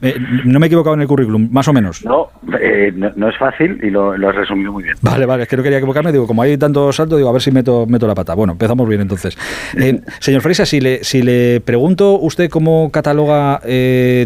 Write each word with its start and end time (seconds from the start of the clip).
Eh, 0.00 0.16
no 0.44 0.58
me 0.60 0.66
he 0.66 0.68
equivocado 0.68 0.94
en 0.94 1.02
el 1.02 1.08
currículum, 1.08 1.48
más 1.50 1.68
o 1.68 1.72
menos. 1.72 2.04
No, 2.04 2.28
eh, 2.60 2.92
no, 2.94 3.28
es 3.28 3.36
fácil 3.36 3.80
y 3.82 3.90
lo, 3.90 4.12
has 4.12 4.34
resumido 4.34 4.72
muy 4.72 4.84
bien. 4.84 4.96
Vale, 5.02 5.26
vale, 5.26 5.44
es 5.44 5.48
que 5.48 5.56
no 5.56 5.62
quería 5.62 5.78
equivocarme. 5.78 6.12
Digo, 6.12 6.26
como 6.26 6.42
hay 6.42 6.56
tanto 6.56 6.92
salto, 6.92 7.16
digo, 7.16 7.28
a 7.28 7.32
ver 7.32 7.42
si 7.42 7.50
meto, 7.50 7.86
meto 7.86 8.06
la 8.06 8.14
pata. 8.14 8.34
Bueno, 8.34 8.52
empezamos 8.52 8.88
bien 8.88 9.00
entonces. 9.00 9.36
Eh, 9.76 10.00
señor 10.20 10.42
Freisa, 10.42 10.66
si 10.66 10.80
le, 10.80 11.04
si 11.04 11.22
le 11.22 11.60
pregunto 11.60 12.18
usted 12.18 12.48
cómo 12.50 12.90
cataloga 12.90 13.60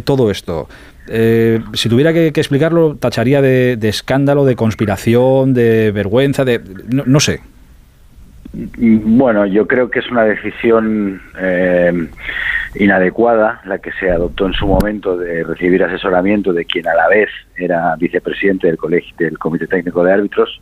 todo 0.05 0.31
esto, 0.31 0.69
si 1.07 1.89
tuviera 1.89 2.13
que, 2.13 2.29
explicarlo, 2.29 2.97
tacharía 2.97 3.43
de, 3.43 3.79
escándalo, 3.83 4.45
de 4.45 4.57
conspiración, 4.57 5.55
de 5.55 5.91
vergüenza, 5.93 6.45
de 6.45 6.61
no 6.89 7.21
sé. 7.21 7.41
Bueno, 8.53 9.47
yo 9.47 9.67
creo 9.67 9.91
que 9.91 10.01
es 10.01 10.11
una 10.11 10.25
decisión 10.25 11.23
eh, 11.39 12.09
inadecuada 12.75 13.63
la 13.65 13.79
que 13.79 13.93
se 13.93 14.11
adoptó 14.11 14.47
en 14.47 14.53
su 14.53 14.67
momento 14.67 15.17
de 15.17 15.43
recibir 15.43 15.83
asesoramiento 15.83 16.53
de 16.53 16.67
quien 16.67 16.87
a 16.87 16.95
la 16.95 17.09
vez 17.09 17.31
era 17.57 17.97
vicepresidente 17.97 18.67
del 18.67 18.77
colegio 18.77 19.15
del 19.19 19.39
Comité 19.39 19.67
Técnico 19.67 20.05
de 20.05 20.13
Árbitros, 20.13 20.61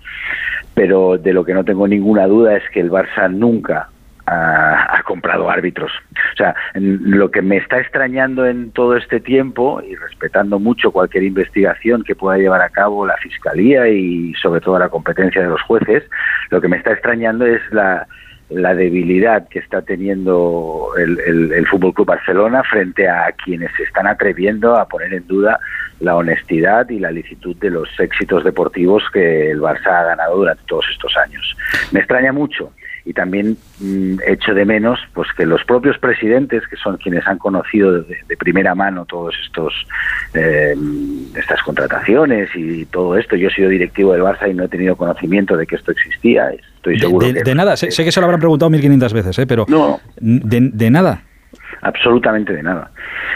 pero 0.72 1.18
de 1.18 1.32
lo 1.32 1.44
que 1.44 1.54
no 1.54 1.64
tengo 1.64 1.88
ninguna 1.88 2.26
duda 2.28 2.56
es 2.56 2.62
que 2.70 2.80
el 2.80 2.90
Barça 2.90 3.28
nunca 3.28 3.88
ha, 4.30 5.02
comprado 5.04 5.50
árbitros. 5.50 5.90
O 6.32 6.36
sea, 6.36 6.54
lo 6.74 7.30
que 7.30 7.42
me 7.42 7.56
está 7.56 7.80
extrañando 7.80 8.46
en 8.46 8.70
todo 8.70 8.96
este 8.96 9.18
tiempo, 9.18 9.82
y 9.82 9.96
respetando 9.96 10.60
mucho 10.60 10.92
cualquier 10.92 11.24
investigación 11.24 12.04
que 12.04 12.14
pueda 12.14 12.38
llevar 12.38 12.62
a 12.62 12.68
cabo 12.68 13.06
la 13.06 13.16
Fiscalía 13.16 13.88
y 13.88 14.32
sobre 14.34 14.60
todo 14.60 14.78
la 14.78 14.88
competencia 14.88 15.42
de 15.42 15.48
los 15.48 15.60
jueces, 15.62 16.04
lo 16.50 16.60
que 16.60 16.68
me 16.68 16.76
está 16.76 16.92
extrañando 16.92 17.44
es 17.44 17.60
la, 17.72 18.06
debilidad 18.50 19.48
que 19.48 19.60
está 19.60 19.82
teniendo 19.82 20.90
el, 20.98 21.20
el, 21.20 21.52
el 21.52 21.66
Fútbol 21.68 21.94
Club 21.94 22.08
Barcelona 22.08 22.64
frente 22.64 23.08
a 23.08 23.30
quienes 23.32 23.70
se 23.76 23.84
están 23.84 24.08
atreviendo 24.08 24.76
a 24.76 24.88
poner 24.88 25.14
en 25.14 25.26
duda 25.28 25.60
la 26.00 26.16
honestidad 26.16 26.88
y 26.88 26.98
la 26.98 27.12
licitud 27.12 27.54
de 27.56 27.70
los 27.70 27.88
éxitos 28.00 28.42
deportivos 28.42 29.04
que 29.12 29.50
el 29.52 29.60
Barça 29.60 29.86
ha 29.86 30.04
ganado 30.04 30.36
durante 30.36 30.64
todos 30.66 30.84
estos 30.90 31.16
años. 31.16 31.56
Me 31.92 32.00
extraña 32.00 32.32
mucho 32.32 32.72
y 33.04 33.12
también 33.12 33.56
mm, 33.80 34.16
echo 34.26 34.54
de 34.54 34.64
menos 34.64 34.98
pues 35.14 35.28
que 35.36 35.46
los 35.46 35.64
propios 35.64 35.98
presidentes 35.98 36.66
que 36.68 36.76
son 36.76 36.96
quienes 36.96 37.26
han 37.26 37.38
conocido 37.38 38.02
de, 38.02 38.36
primera 38.38 38.74
mano 38.74 39.04
todos 39.04 39.34
estos 39.44 39.72
eh, 40.34 40.74
estas 41.34 41.62
contrataciones 41.62 42.50
y 42.54 42.86
todo 42.86 43.16
esto 43.16 43.36
yo 43.36 43.48
he 43.48 43.54
sido 43.54 43.68
directivo 43.68 44.12
del 44.12 44.22
Barça 44.22 44.50
y 44.50 44.54
no 44.54 44.64
he 44.64 44.68
tenido 44.68 44.96
conocimiento 44.96 45.56
de 45.56 45.66
que 45.66 45.76
esto 45.76 45.92
existía 45.92 46.50
estoy 46.50 46.98
seguro 46.98 47.26
de, 47.26 47.42
de, 47.42 47.54
nada 47.54 47.76
sé, 47.76 47.88
que 47.88 48.12
se 48.12 48.20
lo 48.20 48.24
habrán 48.24 48.40
preguntado 48.40 48.70
1500 48.70 49.12
veces 49.12 49.38
¿eh? 49.38 49.46
pero 49.46 49.66
no. 49.68 50.00
de, 50.20 50.90
nada. 50.90 51.22
Absolutamente 51.82 52.52
de 52.52 52.62
nada. 52.62 52.90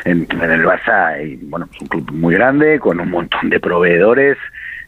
En, 0.05 0.27
en 0.31 0.51
el 0.51 0.65
Barça 0.65 1.15
hay, 1.15 1.37
bueno 1.43 1.69
es 1.73 1.81
un 1.81 1.87
club 1.89 2.11
muy 2.13 2.35
grande 2.35 2.79
con 2.79 3.01
un 3.01 3.11
montón 3.11 3.51
de 3.51 3.61
proveedores 3.61 4.37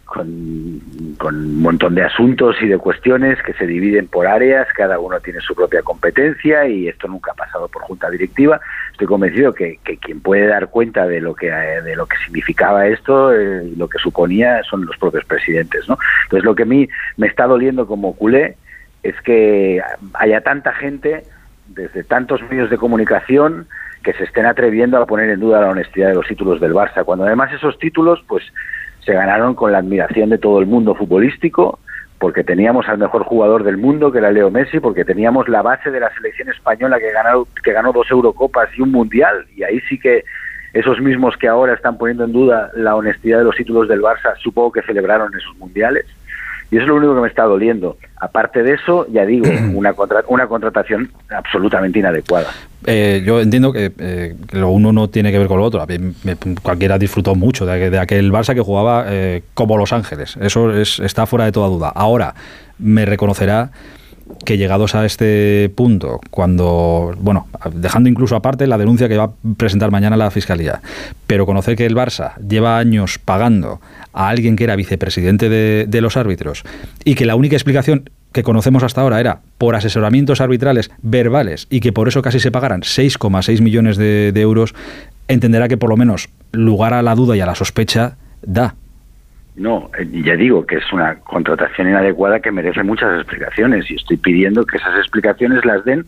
con, 0.06 0.80
con, 1.18 1.34
un 1.34 1.60
montón 1.60 1.94
de 1.94 2.04
asuntos 2.04 2.56
y 2.62 2.68
de 2.68 2.78
cuestiones 2.78 3.42
que 3.42 3.52
se 3.54 3.66
dividen 3.66 4.06
por 4.06 4.26
áreas, 4.26 4.66
cada 4.74 4.98
uno 4.98 5.20
tiene 5.20 5.40
su 5.40 5.54
propia 5.54 5.82
competencia 5.82 6.66
y 6.66 6.88
esto 6.88 7.08
nunca 7.08 7.32
ha 7.32 7.34
pasado 7.34 7.68
por 7.68 7.82
junta 7.82 8.08
directiva. 8.08 8.60
Estoy 8.92 9.08
convencido 9.08 9.52
que, 9.52 9.78
que 9.84 9.98
quien 9.98 10.20
puede 10.20 10.46
dar 10.46 10.68
cuenta 10.68 11.06
de 11.06 11.20
lo 11.20 11.34
que 11.34 11.50
de 11.50 11.96
lo 11.96 12.06
que 12.06 12.16
significaba 12.24 12.86
esto 12.86 13.34
eh, 13.34 13.70
y 13.72 13.76
lo 13.76 13.88
que 13.88 13.98
suponía 13.98 14.62
son 14.62 14.86
los 14.86 14.96
propios 14.96 15.24
presidentes, 15.24 15.88
¿no? 15.88 15.98
Entonces 16.24 16.44
lo 16.44 16.54
que 16.54 16.62
a 16.62 16.66
mí 16.66 16.88
me 17.16 17.26
está 17.26 17.46
doliendo 17.46 17.86
como 17.86 18.14
culé 18.14 18.56
es 19.02 19.20
que 19.22 19.82
haya 20.14 20.41
tanta 20.41 20.72
gente 20.72 21.24
desde 21.68 22.04
tantos 22.04 22.41
medios 22.48 22.70
de 22.70 22.78
comunicación 22.78 23.66
que 24.02 24.12
se 24.12 24.22
estén 24.22 24.46
atreviendo 24.46 24.98
a 24.98 25.06
poner 25.06 25.28
en 25.30 25.41
duda 25.41 25.60
la 25.60 25.70
honestidad 25.70 26.08
de 26.08 26.14
los 26.14 26.28
títulos 26.28 26.60
del 26.60 26.72
Barça, 26.72 27.04
cuando 27.04 27.24
además 27.24 27.52
esos 27.52 27.76
títulos 27.78 28.24
pues 28.28 28.44
se 29.06 29.12
ganaron 29.12 29.54
con 29.54 29.70
la 29.70 29.78
admiración 29.78 30.30
de 30.30 30.38
todo 30.38 30.58
el 30.58 30.66
mundo 30.66 30.94
futbolístico, 30.96 31.78
porque 32.18 32.42
teníamos 32.42 32.88
al 32.88 32.98
mejor 32.98 33.22
jugador 33.22 33.62
del 33.62 33.76
mundo, 33.76 34.10
que 34.10 34.18
era 34.18 34.32
Leo 34.32 34.50
Messi, 34.50 34.81
porque 34.81 35.04
teníamos 35.04 35.48
la 35.48 35.62
base 35.62 35.92
de 35.92 36.00
la 36.00 36.12
selección 36.14 36.48
española 36.48 36.98
que 36.98 37.12
ganó, 37.12 37.47
que 37.62 37.72
ganó 37.72 37.92
dos 37.92 38.10
Eurocopas 38.10 38.69
y 38.76 38.82
un 38.82 38.91
Mundial, 38.91 39.47
y 39.54 39.62
ahí 39.62 39.81
sí 39.88 39.98
que 39.98 40.25
esos 40.72 41.00
mismos 41.00 41.36
que 41.36 41.47
ahora 41.47 41.75
están 41.75 41.97
poniendo 41.97 42.25
en 42.25 42.32
duda 42.32 42.70
la 42.75 42.97
honestidad 42.97 43.38
de 43.38 43.44
los 43.44 43.56
títulos 43.56 43.88
del 43.88 44.03
Barça, 44.03 44.34
supongo 44.42 44.72
que 44.72 44.82
celebraron 44.82 45.32
esos 45.34 45.56
Mundiales. 45.56 46.04
Y 46.71 46.77
eso 46.77 46.82
es 46.82 46.88
lo 46.88 46.97
único 46.97 47.15
que 47.15 47.21
me 47.21 47.28
está 47.28 47.44
doliendo. 47.44 47.97
Aparte 48.19 48.62
de 48.62 48.75
eso, 48.75 49.06
ya 49.09 49.25
digo, 49.25 49.47
una, 49.75 49.94
una 50.28 50.47
contratación 50.47 51.10
absolutamente 51.31 51.99
inadecuada. 51.99 52.49
Eh, 52.87 53.22
yo 53.25 53.41
entiendo 53.41 53.72
que, 53.72 53.93
eh, 53.99 54.37
lo 54.53 54.71
uno 54.71 54.93
no 54.93 55.09
tiene 55.09 55.32
que 55.32 55.38
ver 55.38 55.49
con 55.49 55.59
lo 55.59 55.65
otro. 55.65 55.84
cualquiera 56.62 56.99
disfrutó 56.99 57.34
mucho 57.34 57.66
de, 57.66 57.99
aquel 57.99 58.32
Barça 58.32 58.55
que 58.55 58.60
jugaba 58.60 59.05
eh, 59.09 59.43
como 59.55 59.76
Los 59.76 59.93
Ángeles. 59.93 60.37
Eso 60.41 60.72
está 60.72 61.26
fuera 61.26 61.44
de 61.44 61.53
toda 61.53 61.69
duda. 61.69 61.88
Ahora, 61.88 62.34
me 62.78 63.05
reconocerá 63.05 63.71
que 64.44 64.59
llegados 64.59 64.94
a 64.94 65.05
este 65.05 65.71
punto, 65.75 66.21
cuando, 66.31 67.15
bueno, 67.21 67.47
dejando 67.72 68.09
incluso 68.09 68.34
aparte 68.34 68.66
la 68.66 68.76
denuncia 68.76 69.09
que 69.09 69.16
va 69.16 69.25
a 69.25 69.31
presentar 69.56 69.91
mañana 69.91 70.16
la 70.16 70.31
Fiscalía, 70.31 70.81
pero 71.26 71.47
conocer 71.47 71.76
que 71.76 71.87
el 71.87 71.94
Barça 71.94 72.37
lleva 72.38 72.78
años 72.78 73.19
pagando 73.19 73.81
a 74.16 74.28
alguien 74.28 74.56
que 74.56 74.65
era 74.65 74.75
vicepresidente 74.75 75.49
de, 75.49 76.00
los 76.00 76.16
árbitros 76.16 76.65
y 77.04 77.15
que 77.15 77.27
la 77.27 77.37
única 77.37 77.56
explicación 77.56 78.10
que 78.32 78.43
conocemos 78.43 78.82
hasta 78.82 79.00
ahora 79.00 79.21
era 79.21 79.41
por 79.59 79.77
asesoramientos 79.77 80.41
arbitrales 80.41 80.91
verbales 81.03 81.66
y 81.71 81.81
que 81.81 81.93
por 81.93 82.09
eso 82.09 82.22
casi 82.22 82.41
se 82.41 82.50
pagaran 82.50 82.81
6,6 82.81 83.62
millones 83.62 83.97
de, 83.97 84.32
de 84.32 84.41
euros, 84.41 84.75
entenderá 85.28 85.69
que 85.69 85.76
por 85.76 85.91
lo 85.91 85.97
menos 85.97 86.28
lugar 86.53 86.94
a 86.94 87.03
la 87.03 87.15
duda 87.15 87.37
y 87.37 87.41
a 87.41 87.47
la 87.47 87.55
sospecha 87.55 88.16
da. 88.43 88.75
No, 89.56 89.91
eh, 89.99 90.06
ya 90.22 90.37
digo 90.37 90.66
que 90.66 90.76
es 90.76 90.93
una 90.93 91.16
contratación 91.21 91.88
inadecuada 91.88 92.41
que 92.41 92.53
merece 92.53 92.82
muchas 92.82 93.21
explicaciones 93.21 93.91
y 93.91 93.94
estoy 93.94 94.19
pidiendo 94.19 94.66
que 94.66 94.76
esas 94.76 94.97
explicaciones 94.99 95.65
las 95.65 95.84
den 95.84 96.05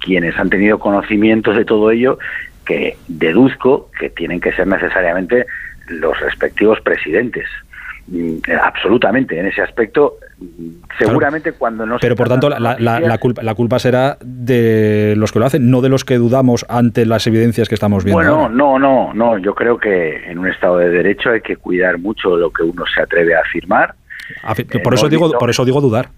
quienes 0.00 0.38
han 0.38 0.50
tenido 0.50 0.78
conocimientos 0.78 1.56
de 1.56 1.64
todo 1.64 1.90
ello, 1.90 2.18
que 2.64 2.96
deduzco 3.08 3.90
que 3.98 4.10
tienen 4.10 4.40
que 4.40 4.52
ser 4.52 4.66
necesariamente 4.66 5.46
los 5.90 6.18
respectivos 6.20 6.80
presidentes. 6.80 7.46
Mm, 8.10 8.38
absolutamente, 8.62 9.38
en 9.38 9.46
ese 9.46 9.60
aspecto, 9.60 10.14
mm, 10.38 10.68
seguramente 10.98 11.52
cuando 11.52 11.84
no 11.84 11.98
Pero 12.00 12.16
por 12.16 12.28
tanto, 12.28 12.48
la, 12.48 12.58
la, 12.78 13.18
culpa, 13.18 13.42
la 13.42 13.54
culpa 13.54 13.78
será 13.78 14.16
de 14.22 15.14
los 15.16 15.30
que 15.30 15.38
lo 15.38 15.44
hacen, 15.44 15.70
no 15.70 15.82
de 15.82 15.90
los 15.90 16.06
que 16.06 16.16
dudamos 16.16 16.64
ante 16.70 17.04
las 17.04 17.26
evidencias 17.26 17.68
que 17.68 17.74
estamos 17.74 18.04
viendo. 18.04 18.16
Bueno, 18.16 18.48
no, 18.48 18.78
no, 18.78 19.12
no. 19.12 19.36
Yo 19.38 19.54
creo 19.54 19.76
que 19.76 20.30
en 20.30 20.38
un 20.38 20.48
Estado 20.48 20.78
de 20.78 20.88
Derecho 20.88 21.30
hay 21.30 21.42
que 21.42 21.56
cuidar 21.56 21.98
mucho 21.98 22.34
lo 22.36 22.50
que 22.50 22.62
uno 22.62 22.84
se 22.94 23.02
atreve 23.02 23.34
a 23.34 23.40
afirmar. 23.40 23.94
por, 24.82 24.94
eso 24.94 25.08
digo, 25.10 25.30
por 25.32 25.50
eso 25.50 25.66
digo 25.66 25.82
dudar. 25.82 26.08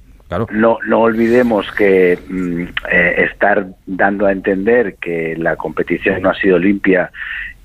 No, 0.53 0.79
no 0.87 1.01
olvidemos 1.01 1.71
que 1.73 2.19
mm, 2.29 2.63
eh, 2.91 3.27
estar 3.31 3.67
dando 3.87 4.27
a 4.27 4.33
entender 4.33 4.95
que 4.97 5.37
la 5.37 5.57
competición 5.57 6.23
no 6.23 6.31
ha 6.31 6.35
sido 6.35 6.59
limpia 6.59 7.11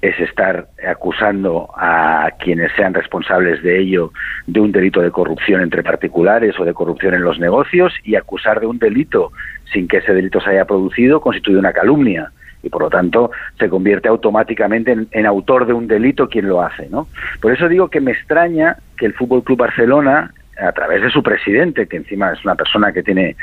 es 0.02 0.20
estar 0.20 0.68
acusando 0.88 1.70
a 1.76 2.30
quienes 2.40 2.72
sean 2.76 2.94
responsables 2.94 3.64
de 3.64 3.80
ello 3.80 4.12
de 4.46 4.60
un 4.60 4.72
delito 4.72 5.02
de 5.02 5.12
corrupción 5.12 5.62
entre 5.62 5.84
particulares 5.84 6.60
o 6.60 6.66
de 6.66 6.74
corrupción 6.74 7.14
en 7.14 7.24
los 7.24 7.40
negocios 7.40 7.94
y 8.04 8.16
acusar 8.16 8.60
de 8.60 8.68
un 8.68 8.78
delito 8.78 9.32
sin 9.72 9.88
que 9.88 9.98
ese 9.98 10.14
delito 10.14 10.40
se 10.42 10.52
haya 10.52 10.66
producido 10.66 11.22
constituye 11.22 11.58
una 11.58 11.74
calumnia 11.74 12.32
y 12.62 12.70
por 12.70 12.82
lo 12.82 12.90
tanto 12.90 13.32
se 13.60 13.70
convierte 13.70 14.10
automáticamente 14.10 14.96
en, 15.12 15.26
autor 15.26 15.68
de 15.68 15.74
un 15.74 15.88
delito 15.88 16.28
quien 16.28 16.48
lo 16.48 16.62
hace, 16.62 16.90
¿no? 16.90 17.08
Por 17.40 17.52
eso 17.52 17.70
digo 17.70 17.90
que 17.90 18.02
me 18.02 18.12
extraña 18.12 18.78
que 18.98 19.06
el 19.06 19.14
Fútbol 19.14 19.44
Club 19.44 19.60
Barcelona 19.60 20.34
a 20.58 20.72
través 20.72 21.02
de 21.02 21.10
su 21.10 21.22
presidente, 21.22 21.88
que 21.88 21.98
encima 21.98 22.32
es 22.32 22.44
una 22.46 22.56
persona 22.56 22.94
que 22.94 23.04
tiene 23.04 23.36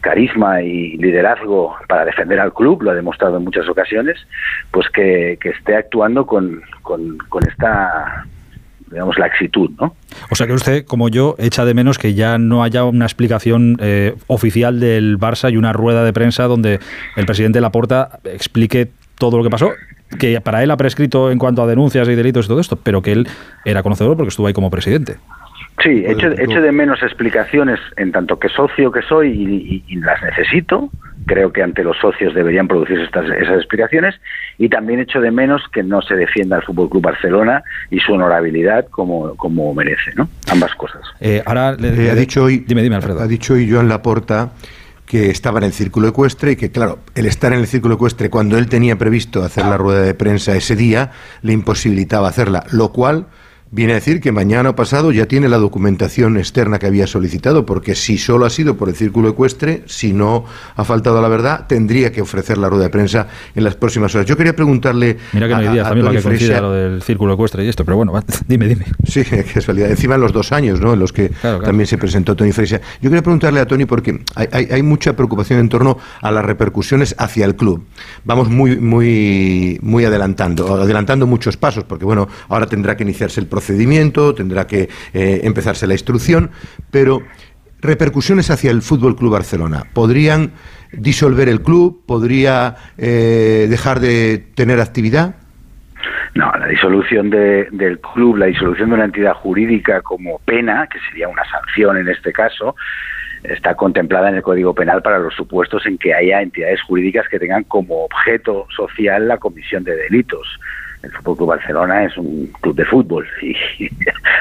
carisma 0.00 0.62
y 0.62 0.96
liderazgo 0.96 1.76
para 1.88 2.04
defender 2.04 2.38
al 2.38 2.52
club, 2.52 2.82
lo 2.82 2.90
ha 2.92 2.94
demostrado 2.94 3.38
en 3.38 3.44
muchas 3.44 3.68
ocasiones, 3.68 4.18
pues 4.70 4.88
que, 4.90 5.38
esté 5.42 5.76
actuando 5.76 6.26
con, 6.26 6.62
con, 6.82 7.18
esta 7.48 8.26
digamos, 8.90 9.18
la 9.18 9.30
¿no? 9.80 9.96
O 10.30 10.34
sea 10.34 10.46
que 10.46 10.52
usted, 10.52 10.84
como 10.84 11.08
yo, 11.08 11.34
echa 11.38 11.64
de 11.64 11.74
menos 11.74 11.98
que 11.98 12.14
ya 12.14 12.38
no 12.38 12.62
haya 12.62 12.84
una 12.84 13.06
explicación 13.06 13.76
eh, 13.80 14.14
oficial 14.28 14.78
del 14.78 15.18
Barça 15.18 15.52
y 15.52 15.56
una 15.56 15.72
rueda 15.72 16.04
de 16.04 16.12
prensa 16.12 16.44
donde 16.44 16.78
el 17.16 17.26
presidente 17.26 17.60
Laporta 17.60 18.20
explique 18.24 18.90
todo 19.18 19.38
lo 19.38 19.44
que 19.44 19.50
pasó, 19.50 19.70
que 20.18 20.40
para 20.40 20.62
él 20.62 20.70
ha 20.70 20.76
prescrito 20.76 21.30
en 21.30 21.38
cuanto 21.38 21.62
a 21.62 21.66
denuncias 21.66 22.08
y 22.08 22.14
delitos 22.14 22.46
y 22.46 22.48
todo 22.48 22.60
esto, 22.60 22.76
pero 22.76 23.02
que 23.02 23.12
él 23.12 23.28
era 23.64 23.82
conocedor 23.82 24.16
porque 24.16 24.28
estuvo 24.28 24.46
ahí 24.46 24.52
como 24.52 24.70
presidente. 24.70 25.16
Sí, 25.82 26.04
echo, 26.06 26.30
de 26.30 26.72
menos 26.72 27.02
explicaciones 27.02 27.80
en 27.96 28.12
tanto 28.12 28.38
que 28.38 28.48
socio 28.48 28.92
que 28.92 29.02
soy 29.02 29.82
y, 29.88 29.96
las 29.96 30.22
necesito. 30.22 30.90
Creo 31.26 31.52
que 31.52 31.62
ante 31.62 31.82
los 31.82 31.96
socios 31.98 32.34
deberían 32.34 32.68
producirse 32.68 33.04
estas, 33.04 33.24
esas 33.30 33.56
explicaciones 33.56 34.14
y 34.58 34.68
también 34.68 35.00
echo 35.00 35.20
de 35.20 35.30
menos 35.30 35.62
que 35.72 35.82
no 35.82 36.02
se 36.02 36.14
defienda 36.14 36.56
el 36.56 36.62
Fútbol 36.62 36.90
Club 36.90 37.02
Barcelona 37.02 37.62
y 37.90 37.98
su 37.98 38.12
honorabilidad 38.12 38.86
como, 38.88 39.34
como 39.36 39.74
merece, 39.74 40.12
¿no? 40.16 40.28
Ambas 40.50 40.74
cosas. 40.74 41.00
Eh, 41.20 41.42
ahora 41.46 41.72
le, 41.72 42.06
eh, 42.06 42.10
ha 42.10 42.14
dicho 42.14 42.44
hoy, 42.44 42.64
dime, 42.66 42.82
dime, 42.82 42.96
Alfredo. 42.96 43.20
Ha 43.20 43.26
dicho 43.26 43.54
hoy 43.54 43.68
Joan 43.70 43.88
Laporta 43.88 44.52
que 45.06 45.30
estaba 45.30 45.58
en 45.58 45.64
el 45.64 45.72
círculo 45.72 46.08
ecuestre 46.08 46.52
y 46.52 46.56
que, 46.56 46.70
claro, 46.70 46.98
el 47.14 47.26
estar 47.26 47.52
en 47.52 47.60
el 47.60 47.66
círculo 47.66 47.94
ecuestre 47.96 48.30
cuando 48.30 48.56
él 48.56 48.68
tenía 48.68 48.96
previsto 48.96 49.42
hacer 49.42 49.66
la 49.66 49.76
rueda 49.76 50.02
de 50.02 50.14
prensa 50.14 50.54
ese 50.56 50.76
día, 50.76 51.10
le 51.42 51.52
imposibilitaba 51.52 52.28
hacerla, 52.28 52.64
lo 52.72 52.90
cual 52.92 53.26
viene 53.74 53.92
a 53.92 53.96
decir 53.96 54.20
que 54.20 54.30
mañana 54.30 54.70
o 54.70 54.76
pasado 54.76 55.10
ya 55.10 55.26
tiene 55.26 55.48
la 55.48 55.58
documentación 55.58 56.36
externa 56.36 56.78
que 56.78 56.86
había 56.86 57.08
solicitado, 57.08 57.66
porque 57.66 57.96
si 57.96 58.18
solo 58.18 58.46
ha 58.46 58.50
sido 58.50 58.76
por 58.76 58.88
el 58.88 58.94
círculo 58.94 59.28
ecuestre, 59.28 59.82
si 59.86 60.12
no 60.12 60.44
ha 60.76 60.84
faltado 60.84 61.20
la 61.20 61.26
verdad, 61.26 61.66
tendría 61.66 62.12
que 62.12 62.22
ofrecer 62.22 62.56
la 62.56 62.68
rueda 62.68 62.84
de 62.84 62.90
prensa 62.90 63.26
en 63.52 63.64
las 63.64 63.74
próximas 63.74 64.14
horas. 64.14 64.28
Yo 64.28 64.36
quería 64.36 64.54
preguntarle. 64.54 65.18
Mira 65.32 65.48
que 65.48 65.54
hay 65.54 65.68
días 65.72 65.88
también 65.88 66.06
para 66.06 66.18
que 66.18 66.22
coincida 66.22 66.60
lo 66.60 66.72
del 66.72 67.02
círculo 67.02 67.34
ecuestre 67.34 67.64
y 67.64 67.68
esto, 67.68 67.84
pero 67.84 67.96
bueno, 67.96 68.12
dime, 68.46 68.68
dime. 68.68 68.86
Sí, 69.08 69.24
qué 69.28 69.42
casualidad. 69.42 69.90
Encima 69.90 70.14
en 70.14 70.20
los 70.20 70.32
dos 70.32 70.52
años, 70.52 70.80
¿no? 70.80 70.92
En 70.92 71.00
los 71.00 71.12
que 71.12 71.32
también 71.40 71.88
se 71.88 71.98
presentó 71.98 72.36
Tony 72.36 72.52
Fresia. 72.52 72.80
Yo 73.02 73.10
quería 73.10 73.22
preguntarle 73.22 73.58
a 73.58 73.66
Tony 73.66 73.86
porque 73.86 74.20
hay, 74.36 74.68
hay, 74.70 74.82
mucha 74.84 75.16
preocupación 75.16 75.58
en 75.58 75.68
torno 75.68 75.98
a 76.20 76.30
las 76.30 76.44
repercusiones 76.44 77.16
hacia 77.18 77.44
el 77.44 77.56
club. 77.56 77.84
Vamos 78.24 78.50
muy, 78.50 78.76
muy, 78.76 79.80
muy 79.82 80.04
adelantando, 80.04 80.74
adelantando 80.74 81.26
muchos 81.26 81.56
pasos, 81.56 81.82
porque 81.82 82.04
bueno, 82.04 82.28
ahora 82.48 82.66
tendrá 82.66 82.96
que 82.96 83.02
iniciarse 83.02 83.40
el 83.40 83.48
proceso 83.48 83.63
procedimiento, 83.64 84.34
tendrá 84.34 84.66
que 84.66 84.88
eh, 85.14 85.40
empezarse 85.44 85.86
la 85.86 85.94
instrucción, 85.94 86.50
pero 86.90 87.22
repercusiones 87.80 88.50
hacia 88.50 88.70
el 88.70 88.82
Fútbol 88.82 89.16
Club 89.16 89.32
Barcelona. 89.32 89.84
¿Podrían 89.94 90.52
disolver 90.92 91.48
el 91.48 91.62
club? 91.62 92.04
¿Podría 92.06 92.76
eh, 92.98 93.66
dejar 93.70 94.00
de 94.00 94.44
tener 94.54 94.80
actividad? 94.80 95.36
No, 96.34 96.52
la 96.58 96.66
disolución 96.66 97.30
del 97.30 98.00
club, 98.00 98.36
la 98.36 98.46
disolución 98.46 98.90
de 98.90 98.94
una 98.96 99.04
entidad 99.06 99.32
jurídica 99.34 100.02
como 100.02 100.40
pena, 100.40 100.86
que 100.92 100.98
sería 101.08 101.28
una 101.28 101.44
sanción 101.48 101.96
en 101.96 102.08
este 102.08 102.32
caso, 102.32 102.76
está 103.44 103.74
contemplada 103.76 104.28
en 104.28 104.36
el 104.36 104.42
Código 104.42 104.74
Penal 104.74 105.00
para 105.00 105.18
los 105.18 105.32
supuestos 105.34 105.86
en 105.86 105.96
que 105.96 106.12
haya 106.12 106.42
entidades 106.42 106.82
jurídicas 106.82 107.28
que 107.30 107.38
tengan 107.38 107.64
como 107.64 108.04
objeto 108.04 108.66
social 108.76 109.26
la 109.28 109.38
comisión 109.38 109.84
de 109.84 109.96
delitos 109.96 110.58
el 111.04 111.10
Fútbol 111.12 111.36
Club 111.36 111.48
Barcelona 111.50 112.04
es 112.04 112.16
un 112.16 112.50
club 112.60 112.74
de 112.74 112.84
fútbol 112.84 113.26
y 113.42 113.54